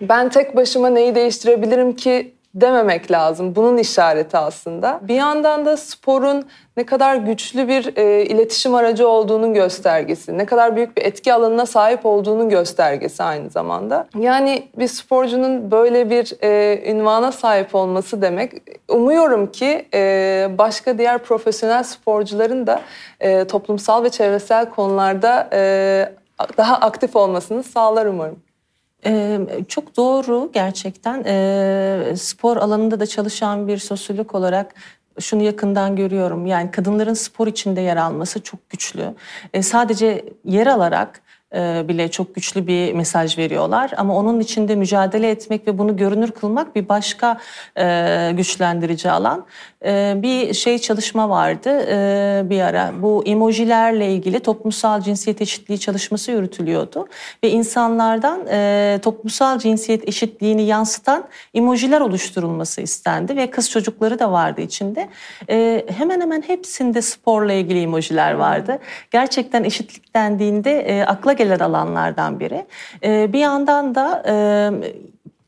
ben 0.00 0.28
tek 0.28 0.56
başıma 0.56 0.88
neyi 0.88 1.14
değiştirebilirim 1.14 1.96
ki 1.96 2.33
dememek 2.54 3.10
lazım. 3.10 3.56
Bunun 3.56 3.76
işareti 3.76 4.38
aslında. 4.38 5.00
Bir 5.02 5.14
yandan 5.14 5.66
da 5.66 5.76
sporun 5.76 6.46
ne 6.76 6.86
kadar 6.86 7.16
güçlü 7.16 7.68
bir 7.68 7.96
e, 7.96 8.24
iletişim 8.24 8.74
aracı 8.74 9.08
olduğunun 9.08 9.54
göstergesi, 9.54 10.38
ne 10.38 10.46
kadar 10.46 10.76
büyük 10.76 10.96
bir 10.96 11.02
etki 11.02 11.34
alanına 11.34 11.66
sahip 11.66 12.06
olduğunun 12.06 12.48
göstergesi 12.48 13.22
aynı 13.22 13.50
zamanda. 13.50 14.06
Yani 14.18 14.68
bir 14.78 14.88
sporcunun 14.88 15.70
böyle 15.70 16.10
bir 16.10 16.32
e, 16.42 16.82
ünvana 16.90 17.32
sahip 17.32 17.74
olması 17.74 18.22
demek, 18.22 18.52
umuyorum 18.88 19.52
ki 19.52 19.88
e, 19.94 20.48
başka 20.58 20.98
diğer 20.98 21.18
profesyonel 21.18 21.82
sporcuların 21.82 22.66
da 22.66 22.80
e, 23.20 23.44
toplumsal 23.44 24.04
ve 24.04 24.10
çevresel 24.10 24.70
konularda 24.70 25.48
e, 25.52 26.12
daha 26.56 26.76
aktif 26.76 27.16
olmasını 27.16 27.62
sağlar 27.62 28.06
umarım. 28.06 28.43
Ee, 29.06 29.40
çok 29.68 29.96
doğru 29.96 30.50
gerçekten. 30.54 31.24
Ee, 31.26 32.14
spor 32.16 32.56
alanında 32.56 33.00
da 33.00 33.06
çalışan 33.06 33.68
bir 33.68 33.78
sosyolog 33.78 34.34
olarak 34.34 34.74
şunu 35.20 35.42
yakından 35.42 35.96
görüyorum. 35.96 36.46
Yani 36.46 36.70
kadınların 36.70 37.14
spor 37.14 37.46
içinde 37.46 37.80
yer 37.80 37.96
alması 37.96 38.42
çok 38.42 38.70
güçlü. 38.70 39.14
Ee, 39.54 39.62
sadece 39.62 40.24
yer 40.44 40.66
alarak 40.66 41.20
e, 41.20 41.23
bile 41.88 42.10
çok 42.10 42.34
güçlü 42.34 42.66
bir 42.66 42.92
mesaj 42.92 43.38
veriyorlar. 43.38 43.90
Ama 43.96 44.16
onun 44.16 44.40
içinde 44.40 44.76
mücadele 44.76 45.30
etmek 45.30 45.66
ve 45.66 45.78
bunu 45.78 45.96
görünür 45.96 46.30
kılmak 46.30 46.76
bir 46.76 46.88
başka 46.88 47.38
e, 47.78 48.32
güçlendirici 48.36 49.10
alan. 49.10 49.46
E, 49.84 50.14
bir 50.16 50.54
şey 50.54 50.78
çalışma 50.78 51.30
vardı 51.30 51.78
bir 52.50 52.60
ara. 52.60 52.92
Bu 53.02 53.22
emojilerle 53.26 54.12
ilgili 54.12 54.40
toplumsal 54.40 55.00
cinsiyet 55.00 55.42
eşitliği 55.42 55.78
çalışması 55.78 56.30
yürütülüyordu. 56.30 57.08
Ve 57.44 57.50
insanlardan 57.50 58.40
toplumsal 59.00 59.58
cinsiyet 59.58 60.08
eşitliğini 60.08 60.62
yansıtan 60.62 61.24
emojiler 61.54 62.00
oluşturulması 62.00 62.80
istendi. 62.80 63.36
Ve 63.36 63.50
kız 63.50 63.70
çocukları 63.70 64.18
da 64.18 64.32
vardı 64.32 64.60
içinde. 64.60 65.08
Hemen 65.98 66.20
hemen 66.20 66.42
hepsinde 66.46 67.02
sporla 67.02 67.52
ilgili 67.52 67.82
emojiler 67.82 68.32
vardı. 68.32 68.78
Gerçekten 69.10 69.64
eşitlik 69.64 70.14
dendiğinde 70.14 71.04
akla 71.08 71.32
gelen 71.32 71.43
alanlardan 71.60 72.40
biri. 72.40 72.66
Bir 73.32 73.38
yandan 73.38 73.94
da 73.94 74.22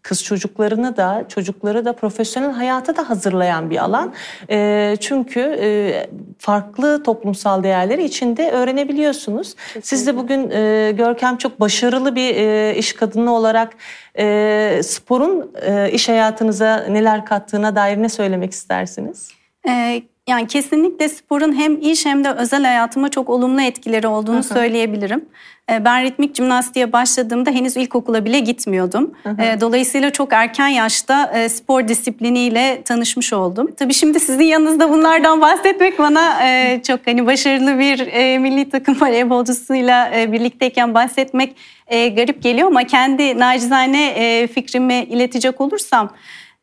kız 0.06 0.24
çocuklarını 0.24 0.96
da 0.96 1.24
çocukları 1.28 1.84
da 1.84 1.92
profesyonel 1.92 2.52
hayata 2.52 2.96
da 2.96 3.10
hazırlayan 3.10 3.70
bir 3.70 3.84
alan. 3.84 4.12
E, 4.50 4.96
çünkü 5.00 5.40
e, 5.60 6.06
farklı 6.38 7.02
toplumsal 7.02 7.62
değerleri 7.62 8.04
içinde 8.04 8.50
öğrenebiliyorsunuz. 8.50 9.54
Kesinlikle. 9.54 9.80
Siz 9.82 10.06
de 10.06 10.16
bugün 10.16 10.50
e, 10.50 10.92
Görkem 10.96 11.36
çok 11.36 11.60
başarılı 11.60 12.16
bir 12.16 12.36
e, 12.36 12.74
iş 12.76 12.92
kadını 12.92 13.34
olarak 13.34 13.72
e, 14.18 14.80
sporun 14.82 15.52
e, 15.62 15.90
iş 15.92 16.08
hayatınıza 16.08 16.76
neler 16.76 17.24
kattığına 17.24 17.76
dair 17.76 18.02
ne 18.02 18.08
söylemek 18.08 18.52
istersiniz? 18.52 19.30
Evet. 19.68 20.15
Yani 20.28 20.46
kesinlikle 20.46 21.08
sporun 21.08 21.52
hem 21.52 21.80
iş 21.80 22.06
hem 22.06 22.24
de 22.24 22.30
özel 22.30 22.64
hayatıma 22.64 23.08
çok 23.08 23.30
olumlu 23.30 23.60
etkileri 23.60 24.06
olduğunu 24.06 24.34
Hı-hı. 24.34 24.42
söyleyebilirim. 24.42 25.24
Ee, 25.70 25.84
ben 25.84 26.02
ritmik 26.02 26.36
jimnastiğe 26.36 26.92
başladığımda 26.92 27.50
henüz 27.50 27.76
ilkokula 27.76 28.24
bile 28.24 28.40
gitmiyordum. 28.40 29.14
Hı 29.22 29.36
ee, 29.42 29.60
Dolayısıyla 29.60 30.10
çok 30.10 30.32
erken 30.32 30.68
yaşta 30.68 31.32
e, 31.34 31.48
spor 31.48 31.88
disipliniyle 31.88 32.82
tanışmış 32.84 33.32
oldum. 33.32 33.70
Tabii 33.76 33.94
şimdi 33.94 34.20
sizin 34.20 34.44
yanınızda 34.44 34.90
bunlardan 34.90 35.40
bahsetmek 35.40 35.98
bana 35.98 36.48
e, 36.48 36.82
çok 36.82 37.06
hani 37.06 37.26
başarılı 37.26 37.78
bir 37.78 38.06
e, 38.12 38.38
milli 38.38 38.70
takım 38.70 38.94
voleybolcusuyla 39.00 40.12
birlikteyken 40.32 40.94
bahsetmek 40.94 41.56
garip 41.90 42.42
geliyor 42.42 42.68
ama 42.68 42.84
kendi 42.84 43.38
nacizane 43.38 44.46
fikrimi 44.54 44.94
iletecek 44.94 45.60
olursam 45.60 46.10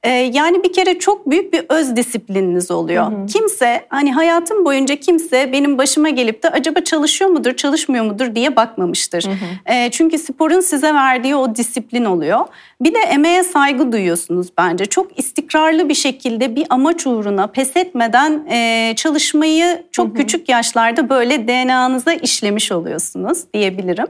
ee, 0.03 0.09
yani 0.09 0.63
bir 0.63 0.73
kere 0.73 0.99
çok 0.99 1.29
büyük 1.29 1.53
bir 1.53 1.65
öz 1.69 1.95
disiplininiz 1.95 2.71
oluyor. 2.71 3.11
Hı 3.11 3.15
hı. 3.15 3.25
Kimse 3.25 3.85
hani 3.89 4.13
hayatım 4.13 4.65
boyunca 4.65 4.95
kimse 4.95 5.51
benim 5.51 5.77
başıma 5.77 6.09
gelip 6.09 6.43
de 6.43 6.49
acaba 6.49 6.79
çalışıyor 6.79 7.31
mudur, 7.31 7.55
çalışmıyor 7.55 8.05
mudur 8.05 8.35
diye 8.35 8.55
bakmamıştır. 8.55 9.23
Hı 9.23 9.31
hı. 9.31 9.73
E, 9.73 9.91
çünkü 9.91 10.17
sporun 10.17 10.59
size 10.59 10.93
verdiği 10.93 11.35
o 11.35 11.55
disiplin 11.55 12.05
oluyor. 12.05 12.39
Bir 12.81 12.93
de 12.93 12.99
emeğe 12.99 13.43
saygı 13.43 13.91
duyuyorsunuz 13.91 14.47
bence. 14.57 14.85
Çok 14.85 15.19
istikrarlı 15.19 15.89
bir 15.89 15.93
şekilde 15.93 16.55
bir 16.55 16.65
amaç 16.69 17.07
uğruna 17.07 17.47
pes 17.47 17.77
etmeden 17.77 18.47
e, 18.49 18.93
çalışmayı 18.95 19.83
çok 19.91 20.07
hı 20.07 20.11
hı. 20.11 20.15
küçük 20.15 20.49
yaşlarda 20.49 21.09
böyle 21.09 21.47
DNA'nıza 21.47 22.13
işlemiş 22.13 22.71
oluyorsunuz 22.71 23.37
diyebilirim. 23.53 24.07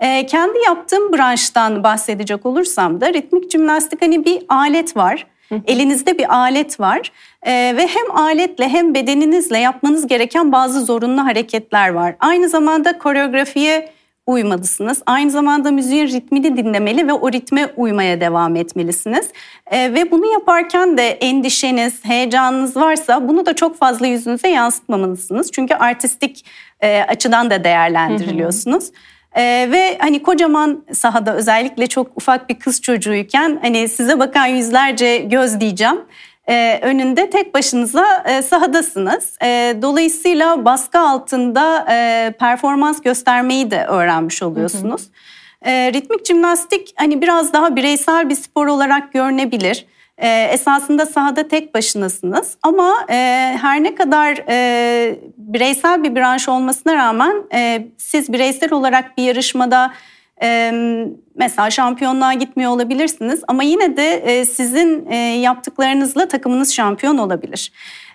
E, 0.00 0.26
kendi 0.26 0.58
yaptığım 0.66 1.12
branştan 1.12 1.84
bahsedecek 1.84 2.46
olursam 2.46 3.00
da 3.00 3.12
ritmik 3.12 3.50
jimnastik 3.50 4.02
hani 4.02 4.24
bir 4.24 4.42
alet 4.48 4.96
var. 4.96 5.25
Elinizde 5.66 6.18
bir 6.18 6.34
alet 6.34 6.80
var 6.80 7.12
ee, 7.42 7.74
ve 7.76 7.86
hem 7.86 8.16
aletle 8.16 8.68
hem 8.68 8.94
bedeninizle 8.94 9.58
yapmanız 9.58 10.06
gereken 10.06 10.52
bazı 10.52 10.80
zorunlu 10.80 11.24
hareketler 11.24 11.88
var. 11.88 12.16
Aynı 12.20 12.48
zamanda 12.48 12.98
koreografiye 12.98 13.96
uymalısınız. 14.26 15.02
Aynı 15.06 15.30
zamanda 15.30 15.70
müziğin 15.70 16.06
ritmini 16.06 16.56
dinlemeli 16.56 17.08
ve 17.08 17.12
o 17.12 17.32
ritme 17.32 17.66
uymaya 17.76 18.20
devam 18.20 18.56
etmelisiniz. 18.56 19.30
E, 19.66 19.94
ve 19.94 20.10
bunu 20.10 20.32
yaparken 20.32 20.96
de 20.98 21.08
endişeniz, 21.08 22.04
heyecanınız 22.04 22.76
varsa 22.76 23.28
bunu 23.28 23.46
da 23.46 23.54
çok 23.54 23.78
fazla 23.78 24.06
yüzünüze 24.06 24.48
yansıtmamalısınız. 24.48 25.52
Çünkü 25.52 25.74
artistik 25.74 26.46
e, 26.80 27.02
açıdan 27.02 27.50
da 27.50 27.64
değerlendiriliyorsunuz. 27.64 28.84
Hı 28.84 28.88
hı. 28.88 29.15
Ee, 29.36 29.68
ve 29.70 29.98
hani 29.98 30.22
kocaman 30.22 30.84
sahada 30.92 31.34
özellikle 31.34 31.86
çok 31.86 32.16
ufak 32.16 32.48
bir 32.48 32.58
kız 32.58 32.82
çocuğuyken 32.82 33.58
hani 33.62 33.88
size 33.88 34.18
bakan 34.18 34.46
yüzlerce 34.46 35.18
göz 35.18 35.60
diyeceğim. 35.60 36.00
Ee, 36.48 36.80
önünde 36.82 37.30
tek 37.30 37.54
başınıza 37.54 38.24
e, 38.28 38.42
sahadasınız. 38.42 39.38
E, 39.42 39.76
dolayısıyla 39.82 40.64
baskı 40.64 40.98
altında 40.98 41.86
e, 41.90 42.32
performans 42.38 43.00
göstermeyi 43.00 43.70
de 43.70 43.84
öğrenmiş 43.84 44.42
oluyorsunuz. 44.42 45.02
Hı 45.02 45.70
hı. 45.70 45.70
E, 45.70 45.92
ritmik 45.92 46.26
jimnastik 46.26 46.94
hani 46.96 47.22
biraz 47.22 47.52
daha 47.52 47.76
bireysel 47.76 48.28
bir 48.28 48.34
spor 48.34 48.66
olarak 48.66 49.12
görünebilir. 49.12 49.86
E, 50.18 50.28
esasında 50.52 51.06
sahada 51.06 51.48
tek 51.48 51.74
başınasınız 51.74 52.56
ama 52.62 53.06
e, 53.10 53.14
her 53.60 53.82
ne 53.82 53.94
kadar 53.94 54.44
e, 54.48 55.18
bireysel 55.36 56.04
bir 56.04 56.16
branş 56.16 56.48
olmasına 56.48 56.94
rağmen 56.94 57.42
e, 57.54 57.86
siz 57.98 58.32
bireysel 58.32 58.72
olarak 58.72 59.18
bir 59.18 59.22
yarışmada 59.22 59.92
e, 60.42 60.72
mesela 61.34 61.70
şampiyonluğa 61.70 62.32
gitmiyor 62.32 62.70
olabilirsiniz 62.70 63.40
ama 63.48 63.62
yine 63.62 63.96
de 63.96 64.12
e, 64.12 64.44
sizin 64.44 65.06
e, 65.10 65.16
yaptıklarınızla 65.16 66.28
takımınız 66.28 66.74
şampiyon 66.74 67.18
olabilir. 67.18 67.72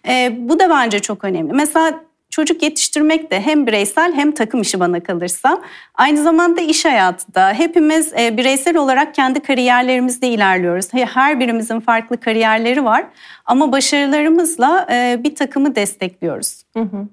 E, 0.07 0.31
bu 0.37 0.59
da 0.59 0.69
bence 0.69 0.99
çok 0.99 1.23
önemli. 1.23 1.53
Mesela 1.53 1.99
çocuk 2.31 2.63
yetiştirmek 2.63 3.31
de 3.31 3.41
hem 3.41 3.67
bireysel 3.67 4.13
hem 4.13 4.31
takım 4.31 4.61
işi 4.61 4.79
bana 4.79 4.99
kalırsa. 4.99 5.61
Aynı 5.95 6.23
zamanda 6.23 6.61
iş 6.61 6.85
hayatı 6.85 7.35
da 7.35 7.53
hepimiz 7.53 8.13
e, 8.13 8.37
bireysel 8.37 8.77
olarak 8.77 9.15
kendi 9.15 9.39
kariyerlerimizde 9.39 10.27
ilerliyoruz. 10.27 10.87
Her 10.93 11.39
birimizin 11.39 11.79
farklı 11.79 12.19
kariyerleri 12.19 12.85
var 12.85 13.05
ama 13.45 13.71
başarılarımızla 13.71 14.87
e, 14.91 15.19
bir 15.23 15.35
takımı 15.35 15.75
destekliyoruz. 15.75 16.63
Hı 16.73 16.79
hı. 16.79 17.07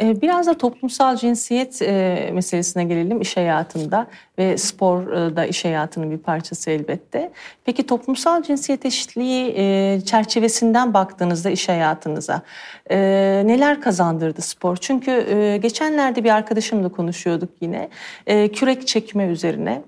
Ee, 0.00 0.22
biraz 0.22 0.46
da 0.46 0.58
toplumsal 0.58 1.16
cinsiyet 1.16 1.82
e, 1.82 2.30
meselesine 2.32 2.84
gelelim 2.84 3.20
iş 3.20 3.36
hayatında 3.36 4.06
ve 4.38 4.58
spor 4.58 5.06
da 5.36 5.46
iş 5.46 5.64
hayatının 5.64 6.10
bir 6.10 6.18
parçası 6.18 6.70
elbette. 6.70 7.32
Peki 7.64 7.86
toplumsal 7.86 8.42
cinsiyet 8.42 8.86
eşitliği 8.86 9.54
e, 9.56 10.00
çerçevesinden 10.00 10.94
baktığınızda 10.94 11.50
iş 11.50 11.68
hayatınıza 11.68 12.42
e, 12.90 12.96
neler 13.46 13.80
kazandırdı 13.80 14.42
spor? 14.42 14.76
Çünkü 14.76 15.10
geçenlerde 15.62 16.24
bir 16.24 16.30
arkadaşımla 16.30 16.88
konuşuyorduk 16.88 17.50
yine 17.60 17.88
kürek 18.26 18.86
çekme 18.86 19.24
üzerine 19.24 19.82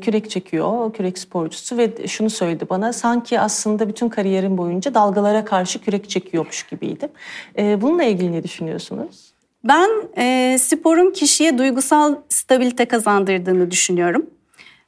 kürek 0.00 0.30
çekiyor, 0.30 0.92
kürek 0.92 1.18
sporcusu 1.18 1.76
ve 1.76 2.06
şunu 2.06 2.30
söyledi 2.30 2.66
bana 2.70 2.92
sanki 2.92 3.40
aslında 3.40 3.88
bütün 3.88 4.08
kariyerim 4.08 4.58
boyunca 4.58 4.94
dalgalara 4.94 5.44
karşı 5.44 5.78
kürek 5.78 6.10
çekiyormuş 6.10 6.62
gibiydim. 6.62 7.08
Bununla 7.58 8.04
ilgili 8.04 8.32
ne 8.32 8.42
düşünüyorsunuz? 8.42 9.34
Ben 9.64 9.90
e, 10.16 10.56
sporun 10.58 11.10
kişiye 11.10 11.58
duygusal 11.58 12.14
stabilite 12.28 12.84
kazandırdığını 12.84 13.70
düşünüyorum. 13.70 14.26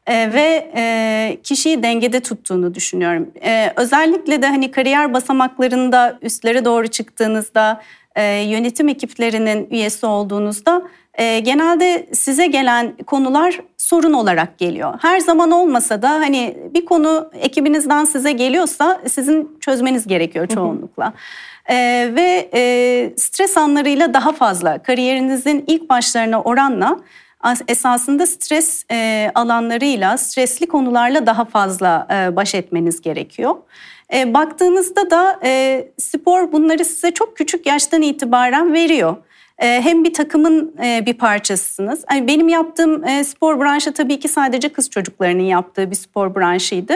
E, 0.06 0.32
ve 0.32 0.72
e, 0.76 1.38
kişiyi 1.42 1.82
dengede 1.82 2.20
tuttuğunu 2.20 2.74
düşünüyorum. 2.74 3.30
E, 3.44 3.72
özellikle 3.76 4.42
de 4.42 4.46
hani 4.46 4.70
kariyer 4.70 5.12
basamaklarında 5.12 6.18
üstlere 6.22 6.64
doğru 6.64 6.86
çıktığınızda, 6.86 7.82
e, 8.16 8.24
yönetim 8.24 8.88
ekiplerinin 8.88 9.68
üyesi 9.70 10.06
olduğunuzda 10.06 10.82
e, 11.16 11.38
genelde 11.38 12.06
size 12.12 12.46
gelen 12.46 12.96
konular 13.06 13.60
sorun 13.76 14.12
olarak 14.12 14.58
geliyor. 14.58 14.94
Her 15.02 15.20
zaman 15.20 15.50
olmasa 15.50 16.02
da 16.02 16.10
hani 16.10 16.56
bir 16.74 16.86
konu 16.86 17.30
ekibinizden 17.40 18.04
size 18.04 18.32
geliyorsa 18.32 19.00
sizin 19.08 19.58
çözmeniz 19.60 20.06
gerekiyor 20.06 20.46
çoğunlukla. 20.46 21.12
Ee, 21.70 22.10
ve 22.14 22.50
e, 22.54 23.12
stres 23.16 23.56
anlarıyla 23.56 24.14
daha 24.14 24.32
fazla 24.32 24.82
kariyerinizin 24.82 25.64
ilk 25.66 25.90
başlarına 25.90 26.42
oranla 26.42 27.00
esasında 27.68 28.26
stres 28.26 28.84
e, 28.90 29.30
alanlarıyla, 29.34 30.18
stresli 30.18 30.66
konularla 30.66 31.26
daha 31.26 31.44
fazla 31.44 32.06
e, 32.10 32.36
baş 32.36 32.54
etmeniz 32.54 33.00
gerekiyor. 33.00 33.54
E, 34.14 34.34
baktığınızda 34.34 35.10
da 35.10 35.40
e, 35.44 35.84
spor 35.98 36.52
bunları 36.52 36.84
size 36.84 37.10
çok 37.10 37.36
küçük 37.36 37.66
yaştan 37.66 38.02
itibaren 38.02 38.74
veriyor. 38.74 39.16
E, 39.58 39.80
hem 39.82 40.04
bir 40.04 40.14
takımın 40.14 40.74
e, 40.84 41.06
bir 41.06 41.14
parçasısınız. 41.14 42.04
Yani 42.10 42.26
benim 42.26 42.48
yaptığım 42.48 43.04
e, 43.04 43.24
spor 43.24 43.60
branşı 43.60 43.92
tabii 43.92 44.20
ki 44.20 44.28
sadece 44.28 44.68
kız 44.68 44.90
çocuklarının 44.90 45.42
yaptığı 45.42 45.90
bir 45.90 45.96
spor 45.96 46.34
branşıydı. 46.34 46.94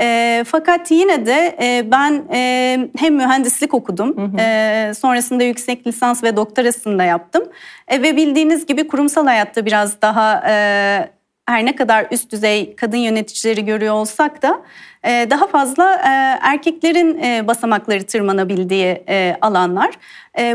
E, 0.00 0.44
fakat 0.46 0.90
yine 0.90 1.26
de 1.26 1.56
e, 1.62 1.90
ben 1.90 2.22
e, 2.32 2.78
hem 2.98 3.14
mühendislik 3.14 3.74
okudum, 3.74 4.16
hı 4.16 4.22
hı. 4.22 4.40
E, 4.40 4.94
sonrasında 4.94 5.44
yüksek 5.44 5.86
lisans 5.86 6.24
ve 6.24 6.36
doktorasını 6.36 6.98
da 6.98 7.04
yaptım. 7.04 7.44
E, 7.88 8.02
ve 8.02 8.16
bildiğiniz 8.16 8.66
gibi 8.66 8.88
kurumsal 8.88 9.26
hayatta 9.26 9.66
biraz 9.66 10.02
daha 10.02 10.42
e, 10.48 11.10
her 11.50 11.64
ne 11.64 11.76
kadar 11.76 12.06
üst 12.10 12.32
düzey 12.32 12.76
kadın 12.76 12.96
yöneticileri 12.96 13.64
görüyor 13.64 13.94
olsak 13.94 14.42
da 14.42 14.62
e, 15.04 15.26
daha 15.30 15.46
fazla 15.46 15.94
e, 15.94 16.08
erkeklerin 16.42 17.18
e, 17.18 17.46
basamakları 17.46 18.06
tırmanabildiği 18.06 19.04
alanlar. 19.40 19.90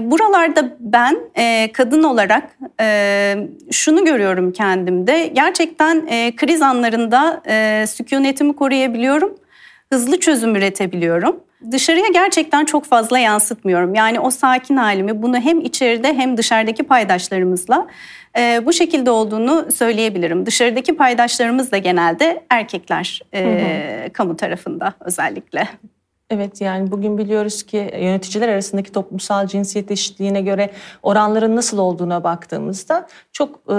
Buralarda 0.02 0.78
ben 0.80 1.18
kadın 1.74 2.04
olarak 2.04 2.58
şunu 3.72 4.06
görüyorum 4.06 4.52
kendimde. 4.52 5.28
Gerçekten 5.34 6.08
kriz 6.36 6.62
anlarında 6.62 7.42
sükunetimi 7.88 8.56
koruyabiliyorum. 8.56 9.36
Hızlı 9.92 10.20
çözüm 10.20 10.56
üretebiliyorum 10.56 11.45
dışarıya 11.72 12.08
gerçekten 12.14 12.66
çok 12.66 12.86
fazla 12.86 13.20
yansıtmıyorum. 13.20 13.96
Yani 13.96 14.20
o 14.20 14.30
sakin 14.30 14.78
halimi 14.78 15.22
bunu 15.22 15.40
hem 15.40 15.62
içeride 15.62 16.14
hem 16.14 16.38
dışarıdaki 16.38 16.84
paydaşlarımızla 16.84 17.88
e, 18.38 18.66
bu 18.66 18.74
şekilde 18.74 19.12
olduğunu 19.12 19.72
söyleyebilirim. 19.72 20.46
Dışarıdaki 20.46 20.96
paydaşlarımız 20.96 21.72
da 21.72 21.78
genelde 21.78 22.44
erkekler 22.50 23.22
e, 23.34 23.44
hı 23.44 24.06
hı. 24.06 24.14
kamu 24.14 24.38
tarafında 24.38 24.94
özellikle. 25.00 25.68
Evet 26.30 26.62
yani 26.62 26.92
bugün 26.92 27.18
biliyoruz 27.18 27.64
ki 27.64 27.78
yöneticiler 27.78 28.50
arasındaki 28.50 28.92
toplumsal 28.92 29.48
cinsiyet 29.48 29.92
eşitliğine 29.92 30.42
göre 30.42 30.72
oranların 31.04 31.56
nasıl 31.56 31.78
olduğuna 31.78 32.24
baktığımızda 32.24 33.08
çok 33.32 33.56
e, 33.56 33.76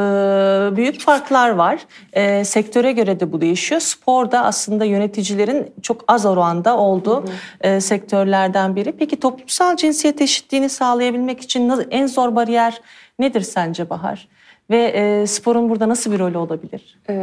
büyük 0.77 1.01
farklar 1.01 1.51
var. 1.51 1.87
E, 2.13 2.45
sektöre 2.45 2.93
göre 2.93 3.21
de 3.21 3.33
bu 3.33 3.41
değişiyor. 3.41 3.81
Sporda 3.81 4.45
aslında 4.45 4.85
yöneticilerin 4.85 5.73
çok 5.83 6.05
az 6.09 6.27
oranda 6.27 6.79
olduğu 6.79 7.17
hı 7.17 7.27
hı. 7.27 7.69
E, 7.69 7.81
sektörlerden 7.81 8.77
biri. 8.77 8.93
Peki 8.93 9.21
toplumsal 9.21 9.77
cinsiyet 9.77 10.21
eşitliğini 10.21 10.69
sağlayabilmek 10.69 11.41
için 11.41 11.73
en 11.91 12.07
zor 12.07 12.37
bariyer 12.37 12.81
nedir 13.19 13.41
sence 13.41 13.91
Bahar? 13.91 14.29
Ve 14.71 14.83
e, 14.83 15.27
sporun 15.27 15.71
burada 15.71 15.89
nasıl 15.89 16.13
bir 16.13 16.19
rolü 16.19 16.39
olabilir? 16.39 16.99
Ee, 17.09 17.15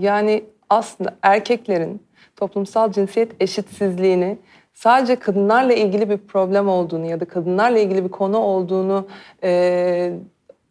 yani 0.00 0.44
aslında 0.70 1.16
erkeklerin 1.22 2.05
toplumsal 2.36 2.92
cinsiyet 2.92 3.32
eşitsizliğini 3.40 4.38
sadece 4.74 5.16
kadınlarla 5.16 5.72
ilgili 5.72 6.10
bir 6.10 6.18
problem 6.18 6.68
olduğunu 6.68 7.06
ya 7.06 7.20
da 7.20 7.24
kadınlarla 7.24 7.78
ilgili 7.78 8.04
bir 8.04 8.08
konu 8.08 8.38
olduğunu 8.38 9.06
e, 9.42 10.12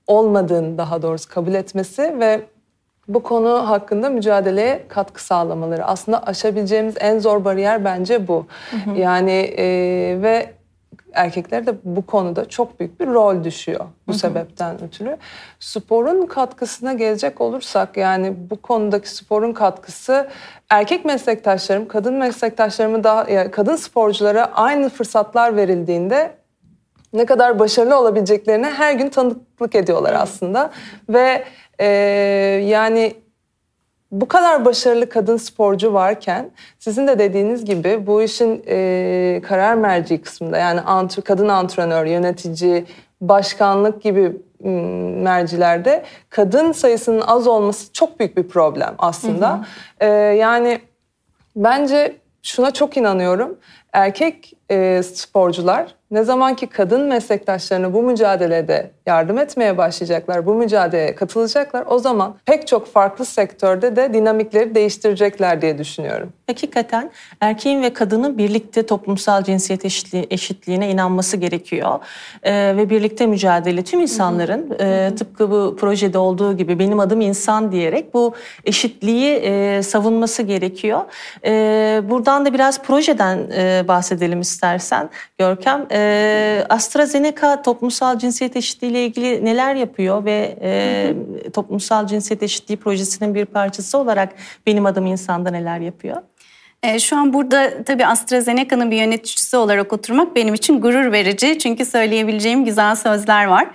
olmadığını 0.07 0.77
daha 0.77 1.01
doğrusu 1.01 1.29
kabul 1.29 1.53
etmesi 1.53 2.19
ve 2.19 2.41
bu 3.07 3.23
konu 3.23 3.69
hakkında 3.69 4.09
mücadeleye 4.09 4.83
katkı 4.87 5.23
sağlamaları. 5.23 5.85
Aslında 5.85 6.23
aşabileceğimiz 6.23 6.95
en 6.99 7.19
zor 7.19 7.45
bariyer 7.45 7.85
bence 7.85 8.27
bu. 8.27 8.45
Hı 8.71 8.91
hı. 8.91 8.99
Yani 8.99 9.53
e, 9.57 9.65
ve 10.21 10.54
erkeklere 11.15 11.65
de 11.67 11.75
bu 11.83 12.05
konuda 12.05 12.49
çok 12.49 12.79
büyük 12.79 12.99
bir 12.99 13.07
rol 13.07 13.43
düşüyor 13.43 13.79
bu 14.07 14.11
hı 14.11 14.15
hı. 14.15 14.19
sebepten 14.19 14.83
ötürü. 14.83 15.17
Sporun 15.59 16.25
katkısına 16.25 16.93
gelecek 16.93 17.41
olursak 17.41 17.97
yani 17.97 18.33
bu 18.49 18.61
konudaki 18.61 19.09
sporun 19.09 19.53
katkısı 19.53 20.27
erkek 20.69 21.05
meslektaşlarım, 21.05 21.87
kadın 21.87 22.13
meslektaşlarımı 22.13 23.03
daha 23.03 23.29
yani 23.29 23.51
kadın 23.51 23.75
sporculara 23.75 24.45
aynı 24.45 24.89
fırsatlar 24.89 25.55
verildiğinde 25.55 26.35
ne 27.13 27.25
kadar 27.25 27.59
başarılı 27.59 27.99
olabileceklerine 27.99 28.69
her 28.69 28.93
gün 28.93 29.09
tanıklık 29.09 29.75
ediyorlar 29.75 30.13
aslında 30.13 30.71
ve 31.09 31.43
e, 31.79 31.85
yani 32.65 33.13
bu 34.21 34.27
kadar 34.27 34.65
başarılı 34.65 35.09
kadın 35.09 35.37
sporcu 35.37 35.93
varken 35.93 36.51
sizin 36.79 37.07
de 37.07 37.19
dediğiniz 37.19 37.65
gibi 37.65 38.07
bu 38.07 38.21
işin 38.21 38.63
e, 38.67 39.41
karar 39.47 39.75
merci 39.75 40.21
kısmında 40.21 40.57
yani 40.57 40.81
antr 40.81 41.21
kadın 41.21 41.47
antrenör, 41.47 42.05
yönetici, 42.05 42.85
başkanlık 43.21 44.01
gibi 44.01 44.31
mercilerde 45.23 46.05
kadın 46.29 46.71
sayısının 46.71 47.21
az 47.21 47.47
olması 47.47 47.93
çok 47.93 48.19
büyük 48.19 48.37
bir 48.37 48.47
problem 48.47 48.95
aslında. 48.97 49.53
Hı 49.53 49.55
hı. 49.55 49.63
E, 49.99 50.07
yani 50.35 50.79
bence 51.55 52.15
şuna 52.43 52.71
çok 52.71 52.97
inanıyorum. 52.97 53.57
Erkek 53.93 54.53
e, 54.71 55.03
sporcular 55.03 55.95
ne 56.15 56.23
zaman 56.23 56.55
ki 56.55 56.67
kadın 56.67 57.01
meslektaşlarını 57.01 57.93
bu 57.93 58.03
mücadelede 58.03 58.91
yardım 59.05 59.37
etmeye 59.37 59.77
başlayacaklar, 59.77 60.45
bu 60.45 60.53
mücadeleye 60.53 61.15
katılacaklar 61.15 61.83
o 61.87 61.99
zaman 61.99 62.35
pek 62.45 62.67
çok 62.67 62.87
farklı 62.87 63.25
sektörde 63.25 63.95
de 63.95 64.13
dinamikleri 64.13 64.75
değiştirecekler 64.75 65.61
diye 65.61 65.77
düşünüyorum. 65.77 66.33
Hakikaten 66.47 67.11
erkeğin 67.41 67.81
ve 67.83 67.93
kadının 67.93 68.37
birlikte 68.37 68.85
toplumsal 68.85 69.43
cinsiyet 69.43 69.85
eşitliği, 69.85 70.27
eşitliğine 70.29 70.91
inanması 70.91 71.37
gerekiyor. 71.37 71.99
Ee, 72.43 72.77
ve 72.77 72.89
birlikte 72.89 73.27
mücadele 73.27 73.83
tüm 73.83 73.99
insanların 73.99 74.69
hı 74.69 74.73
hı. 74.73 74.87
E, 74.87 75.15
tıpkı 75.15 75.51
bu 75.51 75.75
projede 75.79 76.17
olduğu 76.17 76.57
gibi 76.57 76.79
benim 76.79 76.99
adım 76.99 77.21
insan 77.21 77.71
diyerek 77.71 78.13
bu 78.13 78.33
eşitliği 78.65 79.35
e, 79.35 79.83
savunması 79.83 80.43
gerekiyor. 80.43 81.01
E, 81.45 82.01
buradan 82.09 82.45
da 82.45 82.53
biraz 82.53 82.83
projeden 82.83 83.51
e, 83.57 83.87
bahsedelim 83.87 84.41
istersen 84.41 85.09
Görkem. 85.37 85.85
E, 85.91 86.65
AstraZeneca 86.69 87.61
toplumsal 87.61 88.19
cinsiyet 88.19 88.55
eşitliği 88.55 88.91
ile 88.91 89.05
ilgili 89.05 89.45
neler 89.45 89.75
yapıyor 89.75 90.25
ve 90.25 90.57
e, 90.61 91.51
toplumsal 91.53 92.07
cinsiyet 92.07 92.43
eşitliği 92.43 92.77
projesinin 92.77 93.35
bir 93.35 93.45
parçası 93.45 93.97
olarak 93.97 94.33
benim 94.67 94.85
adım 94.85 95.05
insanda 95.05 95.49
neler 95.49 95.79
yapıyor? 95.79 96.21
E, 96.85 96.99
şu 96.99 97.17
an 97.17 97.33
burada 97.33 97.83
tabii 97.83 98.05
AstraZeneca'nın 98.05 98.91
bir 98.91 98.97
yöneticisi 98.97 99.57
olarak 99.57 99.93
oturmak 99.93 100.35
benim 100.35 100.53
için 100.53 100.81
gurur 100.81 101.11
verici. 101.11 101.59
Çünkü 101.59 101.85
söyleyebileceğim 101.85 102.65
güzel 102.65 102.95
sözler 102.95 103.45
var. 103.45 103.67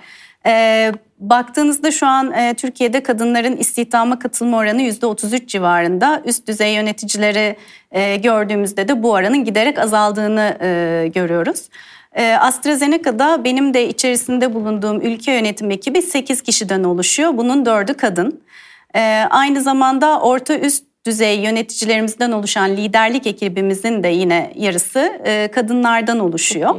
E, 0.45 0.91
baktığınızda 1.19 1.91
şu 1.91 2.07
an 2.07 2.31
e, 2.31 2.53
Türkiye'de 2.53 3.03
kadınların 3.03 3.57
istihdama 3.57 4.19
katılma 4.19 4.57
oranı 4.57 4.81
%33 4.81 5.47
civarında. 5.47 6.21
Üst 6.25 6.47
düzey 6.47 6.73
yöneticileri 6.73 7.55
e, 7.91 8.15
gördüğümüzde 8.15 8.87
de 8.87 9.03
bu 9.03 9.11
oranın 9.11 9.43
giderek 9.43 9.79
azaldığını 9.79 10.57
e, 10.61 11.07
görüyoruz. 11.13 11.69
E, 12.13 12.33
AstraZeneca'da 12.33 13.43
benim 13.43 13.73
de 13.73 13.87
içerisinde 13.87 14.53
bulunduğum 14.53 15.01
ülke 15.01 15.31
yönetim 15.31 15.71
ekibi 15.71 16.01
8 16.01 16.41
kişiden 16.41 16.83
oluşuyor. 16.83 17.37
Bunun 17.37 17.65
4'ü 17.65 17.93
kadın. 17.93 18.41
Aynı 19.29 19.61
zamanda 19.61 20.19
orta 20.19 20.57
üst 20.57 20.90
düzey 21.05 21.39
yöneticilerimizden 21.39 22.31
oluşan 22.31 22.69
liderlik 22.69 23.27
ekibimizin 23.27 24.03
de 24.03 24.07
yine 24.07 24.53
yarısı 24.55 25.21
e, 25.25 25.47
kadınlardan 25.47 26.19
oluşuyor. 26.19 26.75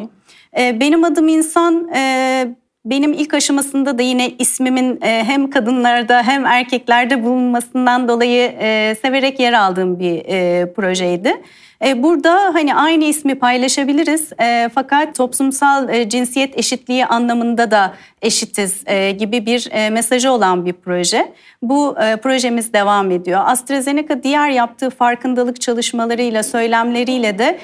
E, 0.59 0.81
benim 0.81 1.05
adım 1.05 1.29
insan 1.29 1.89
e, 1.95 2.47
benim 2.85 3.13
ilk 3.13 3.35
aşamasında 3.35 3.99
da 3.99 4.03
yine 4.03 4.31
ismimin 4.39 5.01
e, 5.03 5.25
hem 5.25 5.51
kadınlarda 5.51 6.23
hem 6.23 6.47
erkeklerde 6.47 7.25
bulunmasından 7.25 8.09
dolayı 8.09 8.53
e, 8.61 8.97
severek 9.03 9.41
yer 9.41 9.53
aldığım 9.53 9.99
bir 9.99 10.23
e, 10.27 10.73
projeydi. 10.73 11.43
E, 11.85 12.03
burada 12.03 12.35
hani 12.35 12.75
aynı 12.75 13.05
ismi 13.05 13.35
paylaşabiliriz 13.35 14.33
e, 14.41 14.71
fakat 14.75 15.15
toplumsal 15.15 15.89
e, 15.89 16.09
cinsiyet 16.09 16.59
eşitliği 16.59 17.07
anlamında 17.07 17.71
da 17.71 17.95
eşitiz 18.23 18.85
gibi 19.19 19.47
bir 19.47 19.91
mesajı 19.91 20.31
olan 20.31 20.67
bir 20.67 20.73
proje. 20.73 21.33
Bu 21.63 21.97
projemiz 22.23 22.73
devam 22.73 23.11
ediyor. 23.11 23.41
AstraZeneca 23.45 24.23
diğer 24.23 24.51
yaptığı 24.51 24.91
farkındalık 24.91 25.61
çalışmalarıyla, 25.61 26.43
söylemleriyle 26.43 27.39
de 27.39 27.59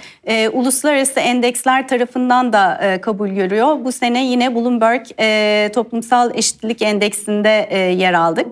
uluslararası 0.52 1.20
endeksler 1.20 1.88
tarafından 1.88 2.52
da 2.52 2.98
kabul 3.02 3.28
görüyor. 3.28 3.84
Bu 3.84 3.92
sene 3.92 4.24
yine 4.24 4.54
Bloomberg 4.54 5.04
Toplumsal 5.72 6.30
Eşitlik 6.34 6.82
Endeksinde 6.82 7.68
yer 7.98 8.14
aldık. 8.14 8.46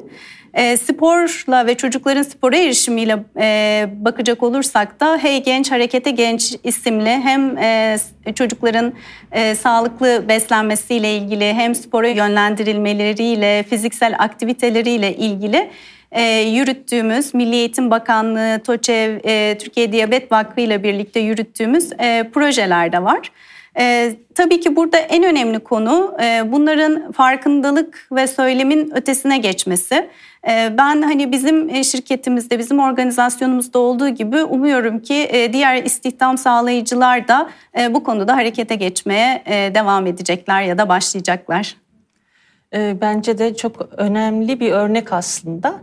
E, 0.57 0.77
sporla 0.77 1.67
ve 1.67 1.75
çocukların 1.75 2.23
spora 2.23 2.57
erişimiyle 2.57 3.19
e, 3.41 3.89
bakacak 3.93 4.43
olursak 4.43 5.01
da 5.01 5.19
Hey 5.19 5.43
Genç 5.43 5.71
Harekete 5.71 6.11
Genç 6.11 6.55
isimli 6.65 7.11
hem 7.11 7.59
e, 7.59 7.99
çocukların 8.35 8.93
e, 9.33 9.55
sağlıklı 9.55 10.25
beslenmesiyle 10.29 11.17
ilgili 11.17 11.55
hem 11.55 11.75
spora 11.75 12.09
yönlendirilmeleriyle, 12.09 13.63
fiziksel 13.63 14.15
aktiviteleriyle 14.19 15.17
ilgili 15.17 15.71
e, 16.13 16.23
yürüttüğümüz 16.41 17.35
Milli 17.35 17.55
Eğitim 17.57 17.91
Bakanlığı, 17.91 18.63
TOÇEV, 18.63 19.19
e, 19.25 19.59
Türkiye 19.59 19.93
Diyabet 19.93 20.33
Vakfı 20.33 20.61
ile 20.61 20.83
birlikte 20.83 21.21
yürüttüğümüz 21.21 21.93
e, 21.99 22.31
projeler 22.35 22.93
de 22.93 23.03
var. 23.03 23.31
E, 23.79 24.17
tabii 24.35 24.61
ki 24.61 24.77
burada 24.77 24.99
en 24.99 25.25
önemli 25.25 25.59
konu 25.59 26.17
e, 26.23 26.53
bunların 26.53 27.13
farkındalık 27.13 28.09
ve 28.13 28.27
söylemin 28.27 28.91
ötesine 28.95 29.39
geçmesi. 29.39 30.09
Ee, 30.49 30.75
ben 30.79 31.03
hani 31.03 31.33
bizim 31.33 31.71
e, 31.71 31.85
şirketimizde, 31.85 32.59
bizim 32.59 32.79
organizasyonumuzda 32.79 33.79
olduğu 33.79 34.09
gibi 34.09 34.45
umuyorum 34.45 34.99
ki 34.99 35.29
e, 35.31 35.53
diğer 35.53 35.83
istihdam 35.83 36.39
sağlayıcılar 36.39 37.29
da 37.29 37.51
e, 37.79 37.95
bu 37.95 38.05
konuda 38.05 38.37
harekete 38.37 38.75
geçmeye 38.75 39.43
devam 39.75 40.07
edecekler 40.07 40.63
ya 40.63 40.79
da 40.79 40.89
başlayacaklar. 40.89 41.77
Bence 42.73 43.39
de 43.39 43.57
çok 43.57 43.89
önemli 43.97 44.61
bir 44.61 44.73
örnek 44.73 45.13
aslında. 45.13 45.81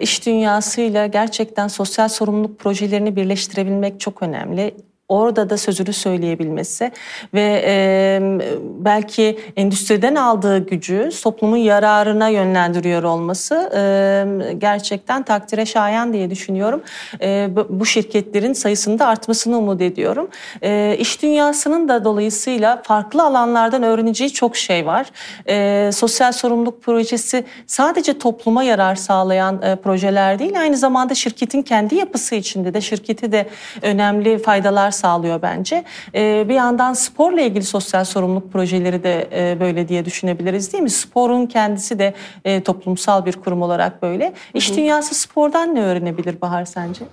İş 0.00 0.26
dünyasıyla 0.26 1.06
gerçekten 1.06 1.68
sosyal 1.68 2.08
sorumluluk 2.08 2.58
projelerini 2.58 3.16
birleştirebilmek 3.16 4.00
çok 4.00 4.22
önemli 4.22 4.74
orada 5.10 5.50
da 5.50 5.56
sözünü 5.56 5.92
söyleyebilmesi 5.92 6.92
ve 7.34 7.62
e, 7.66 8.20
belki 8.62 9.38
endüstriden 9.56 10.14
aldığı 10.14 10.58
gücü 10.58 11.10
toplumun 11.22 11.56
yararına 11.56 12.28
yönlendiriyor 12.28 13.02
olması 13.02 13.70
e, 13.74 14.52
gerçekten 14.58 15.22
takdire 15.22 15.66
şayan 15.66 16.12
diye 16.12 16.30
düşünüyorum. 16.30 16.82
E, 17.20 17.48
bu 17.68 17.86
şirketlerin 17.86 18.52
sayısının 18.52 18.98
da 18.98 19.06
artmasını 19.06 19.58
umut 19.58 19.80
ediyorum. 19.80 20.28
E, 20.62 20.96
iş 20.98 21.22
dünyasının 21.22 21.88
da 21.88 22.04
dolayısıyla 22.04 22.82
farklı 22.82 23.22
alanlardan 23.22 23.82
öğreneceği 23.82 24.32
çok 24.32 24.56
şey 24.56 24.86
var. 24.86 25.06
E, 25.48 25.90
sosyal 25.92 26.32
sorumluluk 26.32 26.82
projesi 26.82 27.44
sadece 27.66 28.18
topluma 28.18 28.62
yarar 28.62 28.94
sağlayan 28.94 29.62
e, 29.62 29.76
projeler 29.76 30.38
değil, 30.38 30.60
aynı 30.60 30.76
zamanda 30.76 31.14
şirketin 31.14 31.62
kendi 31.62 31.94
yapısı 31.94 32.34
içinde 32.34 32.74
de 32.74 32.80
şirketi 32.80 33.32
de 33.32 33.48
önemli 33.82 34.38
faydalar 34.38 34.90
sağlıyor 35.00 35.42
bence. 35.42 35.84
E, 36.14 36.48
bir 36.48 36.54
yandan 36.54 36.92
sporla 36.92 37.40
ilgili 37.40 37.64
sosyal 37.64 38.04
sorumluluk 38.04 38.52
projeleri 38.52 39.02
de 39.02 39.28
e, 39.32 39.60
böyle 39.60 39.88
diye 39.88 40.04
düşünebiliriz 40.04 40.72
değil 40.72 40.82
mi? 40.82 40.90
Sporun 40.90 41.46
kendisi 41.46 41.98
de 41.98 42.14
e, 42.44 42.62
toplumsal 42.62 43.26
bir 43.26 43.32
kurum 43.32 43.62
olarak 43.62 44.02
böyle. 44.02 44.32
İş 44.54 44.76
dünyası 44.76 45.14
spordan 45.14 45.74
ne 45.74 45.82
öğrenebilir 45.82 46.40
Bahar 46.40 46.64
sence? 46.64 47.04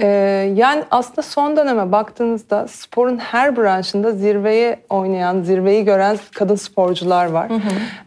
Ee, 0.00 0.06
yani 0.54 0.84
aslında 0.90 1.22
son 1.22 1.56
döneme 1.56 1.92
baktığınızda 1.92 2.68
sporun 2.68 3.18
her 3.18 3.56
branşında 3.56 4.12
zirveyi 4.12 4.76
oynayan, 4.90 5.42
zirveyi 5.42 5.84
gören 5.84 6.18
kadın 6.34 6.54
sporcular 6.54 7.26
var. 7.26 7.50
Hı 7.50 7.54
hı. 7.54 7.60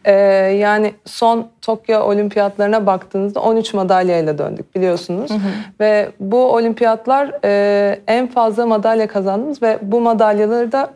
Ee, 0.06 0.12
yani 0.52 0.94
son 1.06 1.48
Tokyo 1.62 2.00
olimpiyatlarına 2.00 2.86
baktığınızda 2.86 3.40
13 3.40 3.74
madalyayla 3.74 4.38
döndük 4.38 4.76
biliyorsunuz. 4.76 5.30
Hı 5.32 5.34
hı. 5.34 5.50
Ve 5.80 6.10
bu 6.20 6.54
olimpiyatlar 6.54 7.32
e, 7.44 8.00
en 8.08 8.28
fazla 8.28 8.66
madalya 8.66 9.08
kazandığımız 9.08 9.62
ve 9.62 9.80
bu 9.82 10.02
madalyaları 10.02 10.72
da 10.72 10.90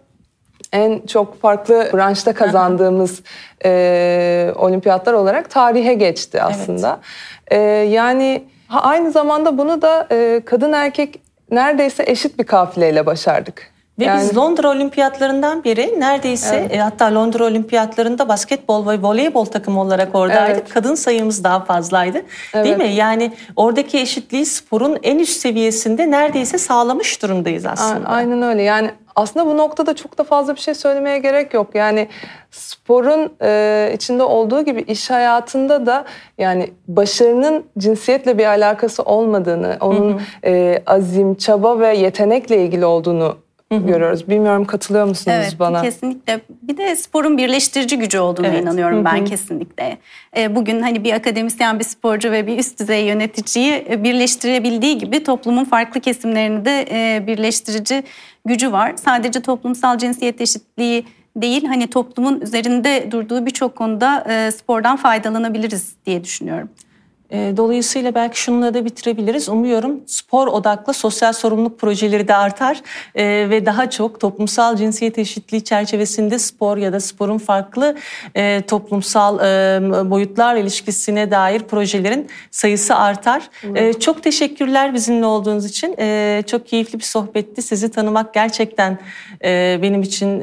en 0.73 0.99
çok 1.07 1.41
farklı 1.41 1.89
branşta 1.93 2.33
kazandığımız 2.33 3.21
e, 3.65 4.53
olimpiyatlar 4.55 5.13
olarak 5.13 5.49
tarihe 5.49 5.93
geçti 5.93 6.41
aslında. 6.41 6.99
Evet. 7.47 7.61
E, 7.61 7.89
yani 7.89 8.43
aynı 8.79 9.11
zamanda 9.11 9.57
bunu 9.57 9.81
da 9.81 10.07
e, 10.11 10.41
kadın 10.45 10.73
erkek 10.73 11.19
neredeyse 11.51 12.03
eşit 12.07 12.39
bir 12.39 12.43
kafileyle 12.43 13.05
başardık. 13.05 13.71
Ve 14.01 14.05
yani... 14.05 14.21
biz 14.21 14.37
Londra 14.37 14.69
olimpiyatlarından 14.69 15.63
beri 15.63 15.99
neredeyse 15.99 16.55
evet. 16.55 16.73
e, 16.73 16.77
hatta 16.77 17.15
Londra 17.15 17.45
olimpiyatlarında 17.45 18.29
basketbol 18.29 18.87
ve 18.87 19.01
voleybol 19.01 19.45
takımı 19.45 19.81
olarak 19.81 20.15
oradaydık. 20.15 20.61
Evet. 20.61 20.73
Kadın 20.73 20.95
sayımız 20.95 21.43
daha 21.43 21.65
fazlaydı. 21.65 22.21
Evet. 22.53 22.65
Değil 22.65 22.77
mi? 22.77 22.93
Yani 22.93 23.33
oradaki 23.55 23.99
eşitliği 23.99 24.45
sporun 24.45 24.97
en 25.03 25.19
üst 25.19 25.39
seviyesinde 25.39 26.11
neredeyse 26.11 26.57
sağlamış 26.57 27.21
durumdayız 27.21 27.65
aslında. 27.65 28.07
Aynen 28.07 28.41
öyle. 28.41 28.61
Yani 28.61 28.91
aslında 29.15 29.45
bu 29.45 29.57
noktada 29.57 29.95
çok 29.95 30.17
da 30.17 30.23
fazla 30.23 30.55
bir 30.55 30.59
şey 30.59 30.73
söylemeye 30.73 31.19
gerek 31.19 31.53
yok. 31.53 31.75
Yani 31.75 32.07
sporun 32.51 33.33
e, 33.41 33.91
içinde 33.95 34.23
olduğu 34.23 34.65
gibi 34.65 34.81
iş 34.81 35.09
hayatında 35.09 35.85
da 35.85 36.05
yani 36.37 36.73
başarının 36.87 37.65
cinsiyetle 37.77 38.37
bir 38.37 38.45
alakası 38.45 39.03
olmadığını, 39.03 39.77
onun 39.81 40.13
hı 40.13 40.17
hı. 40.17 40.21
E, 40.45 40.83
azim, 40.85 41.35
çaba 41.35 41.79
ve 41.79 41.97
yetenekle 41.97 42.65
ilgili 42.65 42.85
olduğunu 42.85 43.37
Hı 43.71 43.75
hı. 43.75 43.87
görüyoruz. 43.87 44.29
Bilmiyorum 44.29 44.65
katılıyor 44.65 45.05
musunuz 45.05 45.37
evet, 45.39 45.55
bana? 45.59 45.81
Kesinlikle. 45.81 46.41
Bir 46.61 46.77
de 46.77 46.95
sporun 46.95 47.37
birleştirici 47.37 47.97
gücü 47.97 48.19
olduğunu 48.19 48.47
evet. 48.47 48.61
inanıyorum 48.61 48.97
hı 48.97 49.01
hı. 49.01 49.05
ben 49.05 49.25
kesinlikle. 49.25 49.97
E, 50.37 50.55
bugün 50.55 50.81
hani 50.81 51.03
bir 51.03 51.13
akademisyen, 51.13 51.79
bir 51.79 51.83
sporcu 51.83 52.31
ve 52.31 52.47
bir 52.47 52.57
üst 52.57 52.79
düzey 52.79 53.05
yöneticiyi 53.05 53.85
e, 53.89 54.03
birleştirebildiği 54.03 54.97
gibi 54.97 55.23
toplumun 55.23 55.65
farklı 55.65 56.01
kesimlerini 56.01 56.65
de 56.65 56.85
e, 56.91 57.27
birleştirici 57.27 58.03
gücü 58.45 58.71
var. 58.71 58.93
Sadece 58.95 59.41
toplumsal 59.41 59.97
cinsiyet 59.97 60.41
eşitliği 60.41 61.05
değil 61.35 61.65
hani 61.65 61.87
toplumun 61.87 62.41
üzerinde 62.41 63.11
durduğu 63.11 63.45
birçok 63.45 63.75
konuda 63.75 64.25
spordan 64.51 64.95
faydalanabiliriz 64.97 65.95
diye 66.05 66.23
düşünüyorum. 66.23 66.69
Ee, 67.31 67.53
dolayısıyla 67.57 68.15
belki 68.15 68.39
şununla 68.39 68.73
da 68.73 68.85
bitirebiliriz. 68.85 69.49
Umuyorum 69.49 70.01
spor 70.07 70.47
odaklı 70.47 70.93
sosyal 70.93 71.33
sorumluluk 71.33 71.79
projeleri 71.79 72.27
de 72.27 72.35
artar 72.35 72.81
ee, 73.15 73.47
ve 73.49 73.65
daha 73.65 73.89
çok 73.89 74.19
toplumsal 74.19 74.75
cinsiyet 74.75 75.17
eşitliği 75.17 75.63
çerçevesinde 75.63 76.39
spor 76.39 76.77
ya 76.77 76.93
da 76.93 76.99
sporun 76.99 77.37
farklı 77.37 77.95
e, 78.35 78.61
toplumsal 78.61 79.39
e, 79.39 80.09
boyutlar 80.09 80.55
ilişkisine 80.55 81.31
dair 81.31 81.59
projelerin 81.59 82.27
sayısı 82.51 82.95
artar. 82.95 83.49
Evet. 83.63 84.01
Çok 84.01 84.23
teşekkürler 84.23 84.93
bizimle 84.93 85.25
olduğunuz 85.25 85.65
için. 85.65 85.91
Çok 86.43 86.67
keyifli 86.67 86.99
bir 86.99 87.03
sohbetti. 87.03 87.61
Sizi 87.61 87.91
tanımak 87.91 88.33
gerçekten 88.33 88.99
e, 89.43 89.79
benim 89.81 90.01
için 90.01 90.41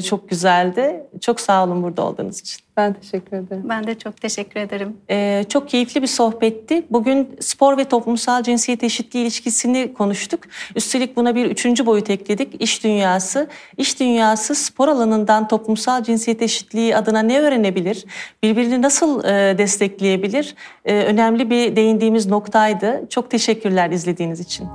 çok 0.00 0.28
güzeldi. 0.28 1.02
Çok 1.20 1.40
sağ 1.40 1.64
olun 1.64 1.82
burada 1.82 2.02
olduğunuz 2.02 2.40
için. 2.40 2.69
Ben 2.80 2.92
teşekkür 2.92 3.36
ederim. 3.36 3.62
Ben 3.68 3.86
de 3.86 3.98
çok 3.98 4.20
teşekkür 4.20 4.60
ederim. 4.60 4.96
Ee, 5.10 5.44
çok 5.48 5.68
keyifli 5.68 6.02
bir 6.02 6.06
sohbetti. 6.06 6.82
Bugün 6.90 7.36
spor 7.40 7.78
ve 7.78 7.84
toplumsal 7.84 8.42
cinsiyet 8.42 8.84
eşitliği 8.84 9.24
ilişkisini 9.24 9.94
konuştuk. 9.94 10.40
Üstelik 10.76 11.16
buna 11.16 11.34
bir 11.34 11.46
üçüncü 11.46 11.86
boyut 11.86 12.10
ekledik. 12.10 12.62
İş 12.62 12.84
dünyası. 12.84 13.48
İş 13.76 14.00
dünyası 14.00 14.54
spor 14.54 14.88
alanından 14.88 15.48
toplumsal 15.48 16.02
cinsiyet 16.02 16.42
eşitliği 16.42 16.96
adına 16.96 17.22
ne 17.22 17.40
öğrenebilir? 17.40 18.04
Birbirini 18.42 18.82
nasıl 18.82 19.24
e, 19.24 19.58
destekleyebilir? 19.58 20.54
E, 20.84 20.94
önemli 20.94 21.50
bir 21.50 21.76
değindiğimiz 21.76 22.26
noktaydı. 22.26 23.06
Çok 23.10 23.30
teşekkürler 23.30 23.90
izlediğiniz 23.90 24.40
için. 24.40 24.68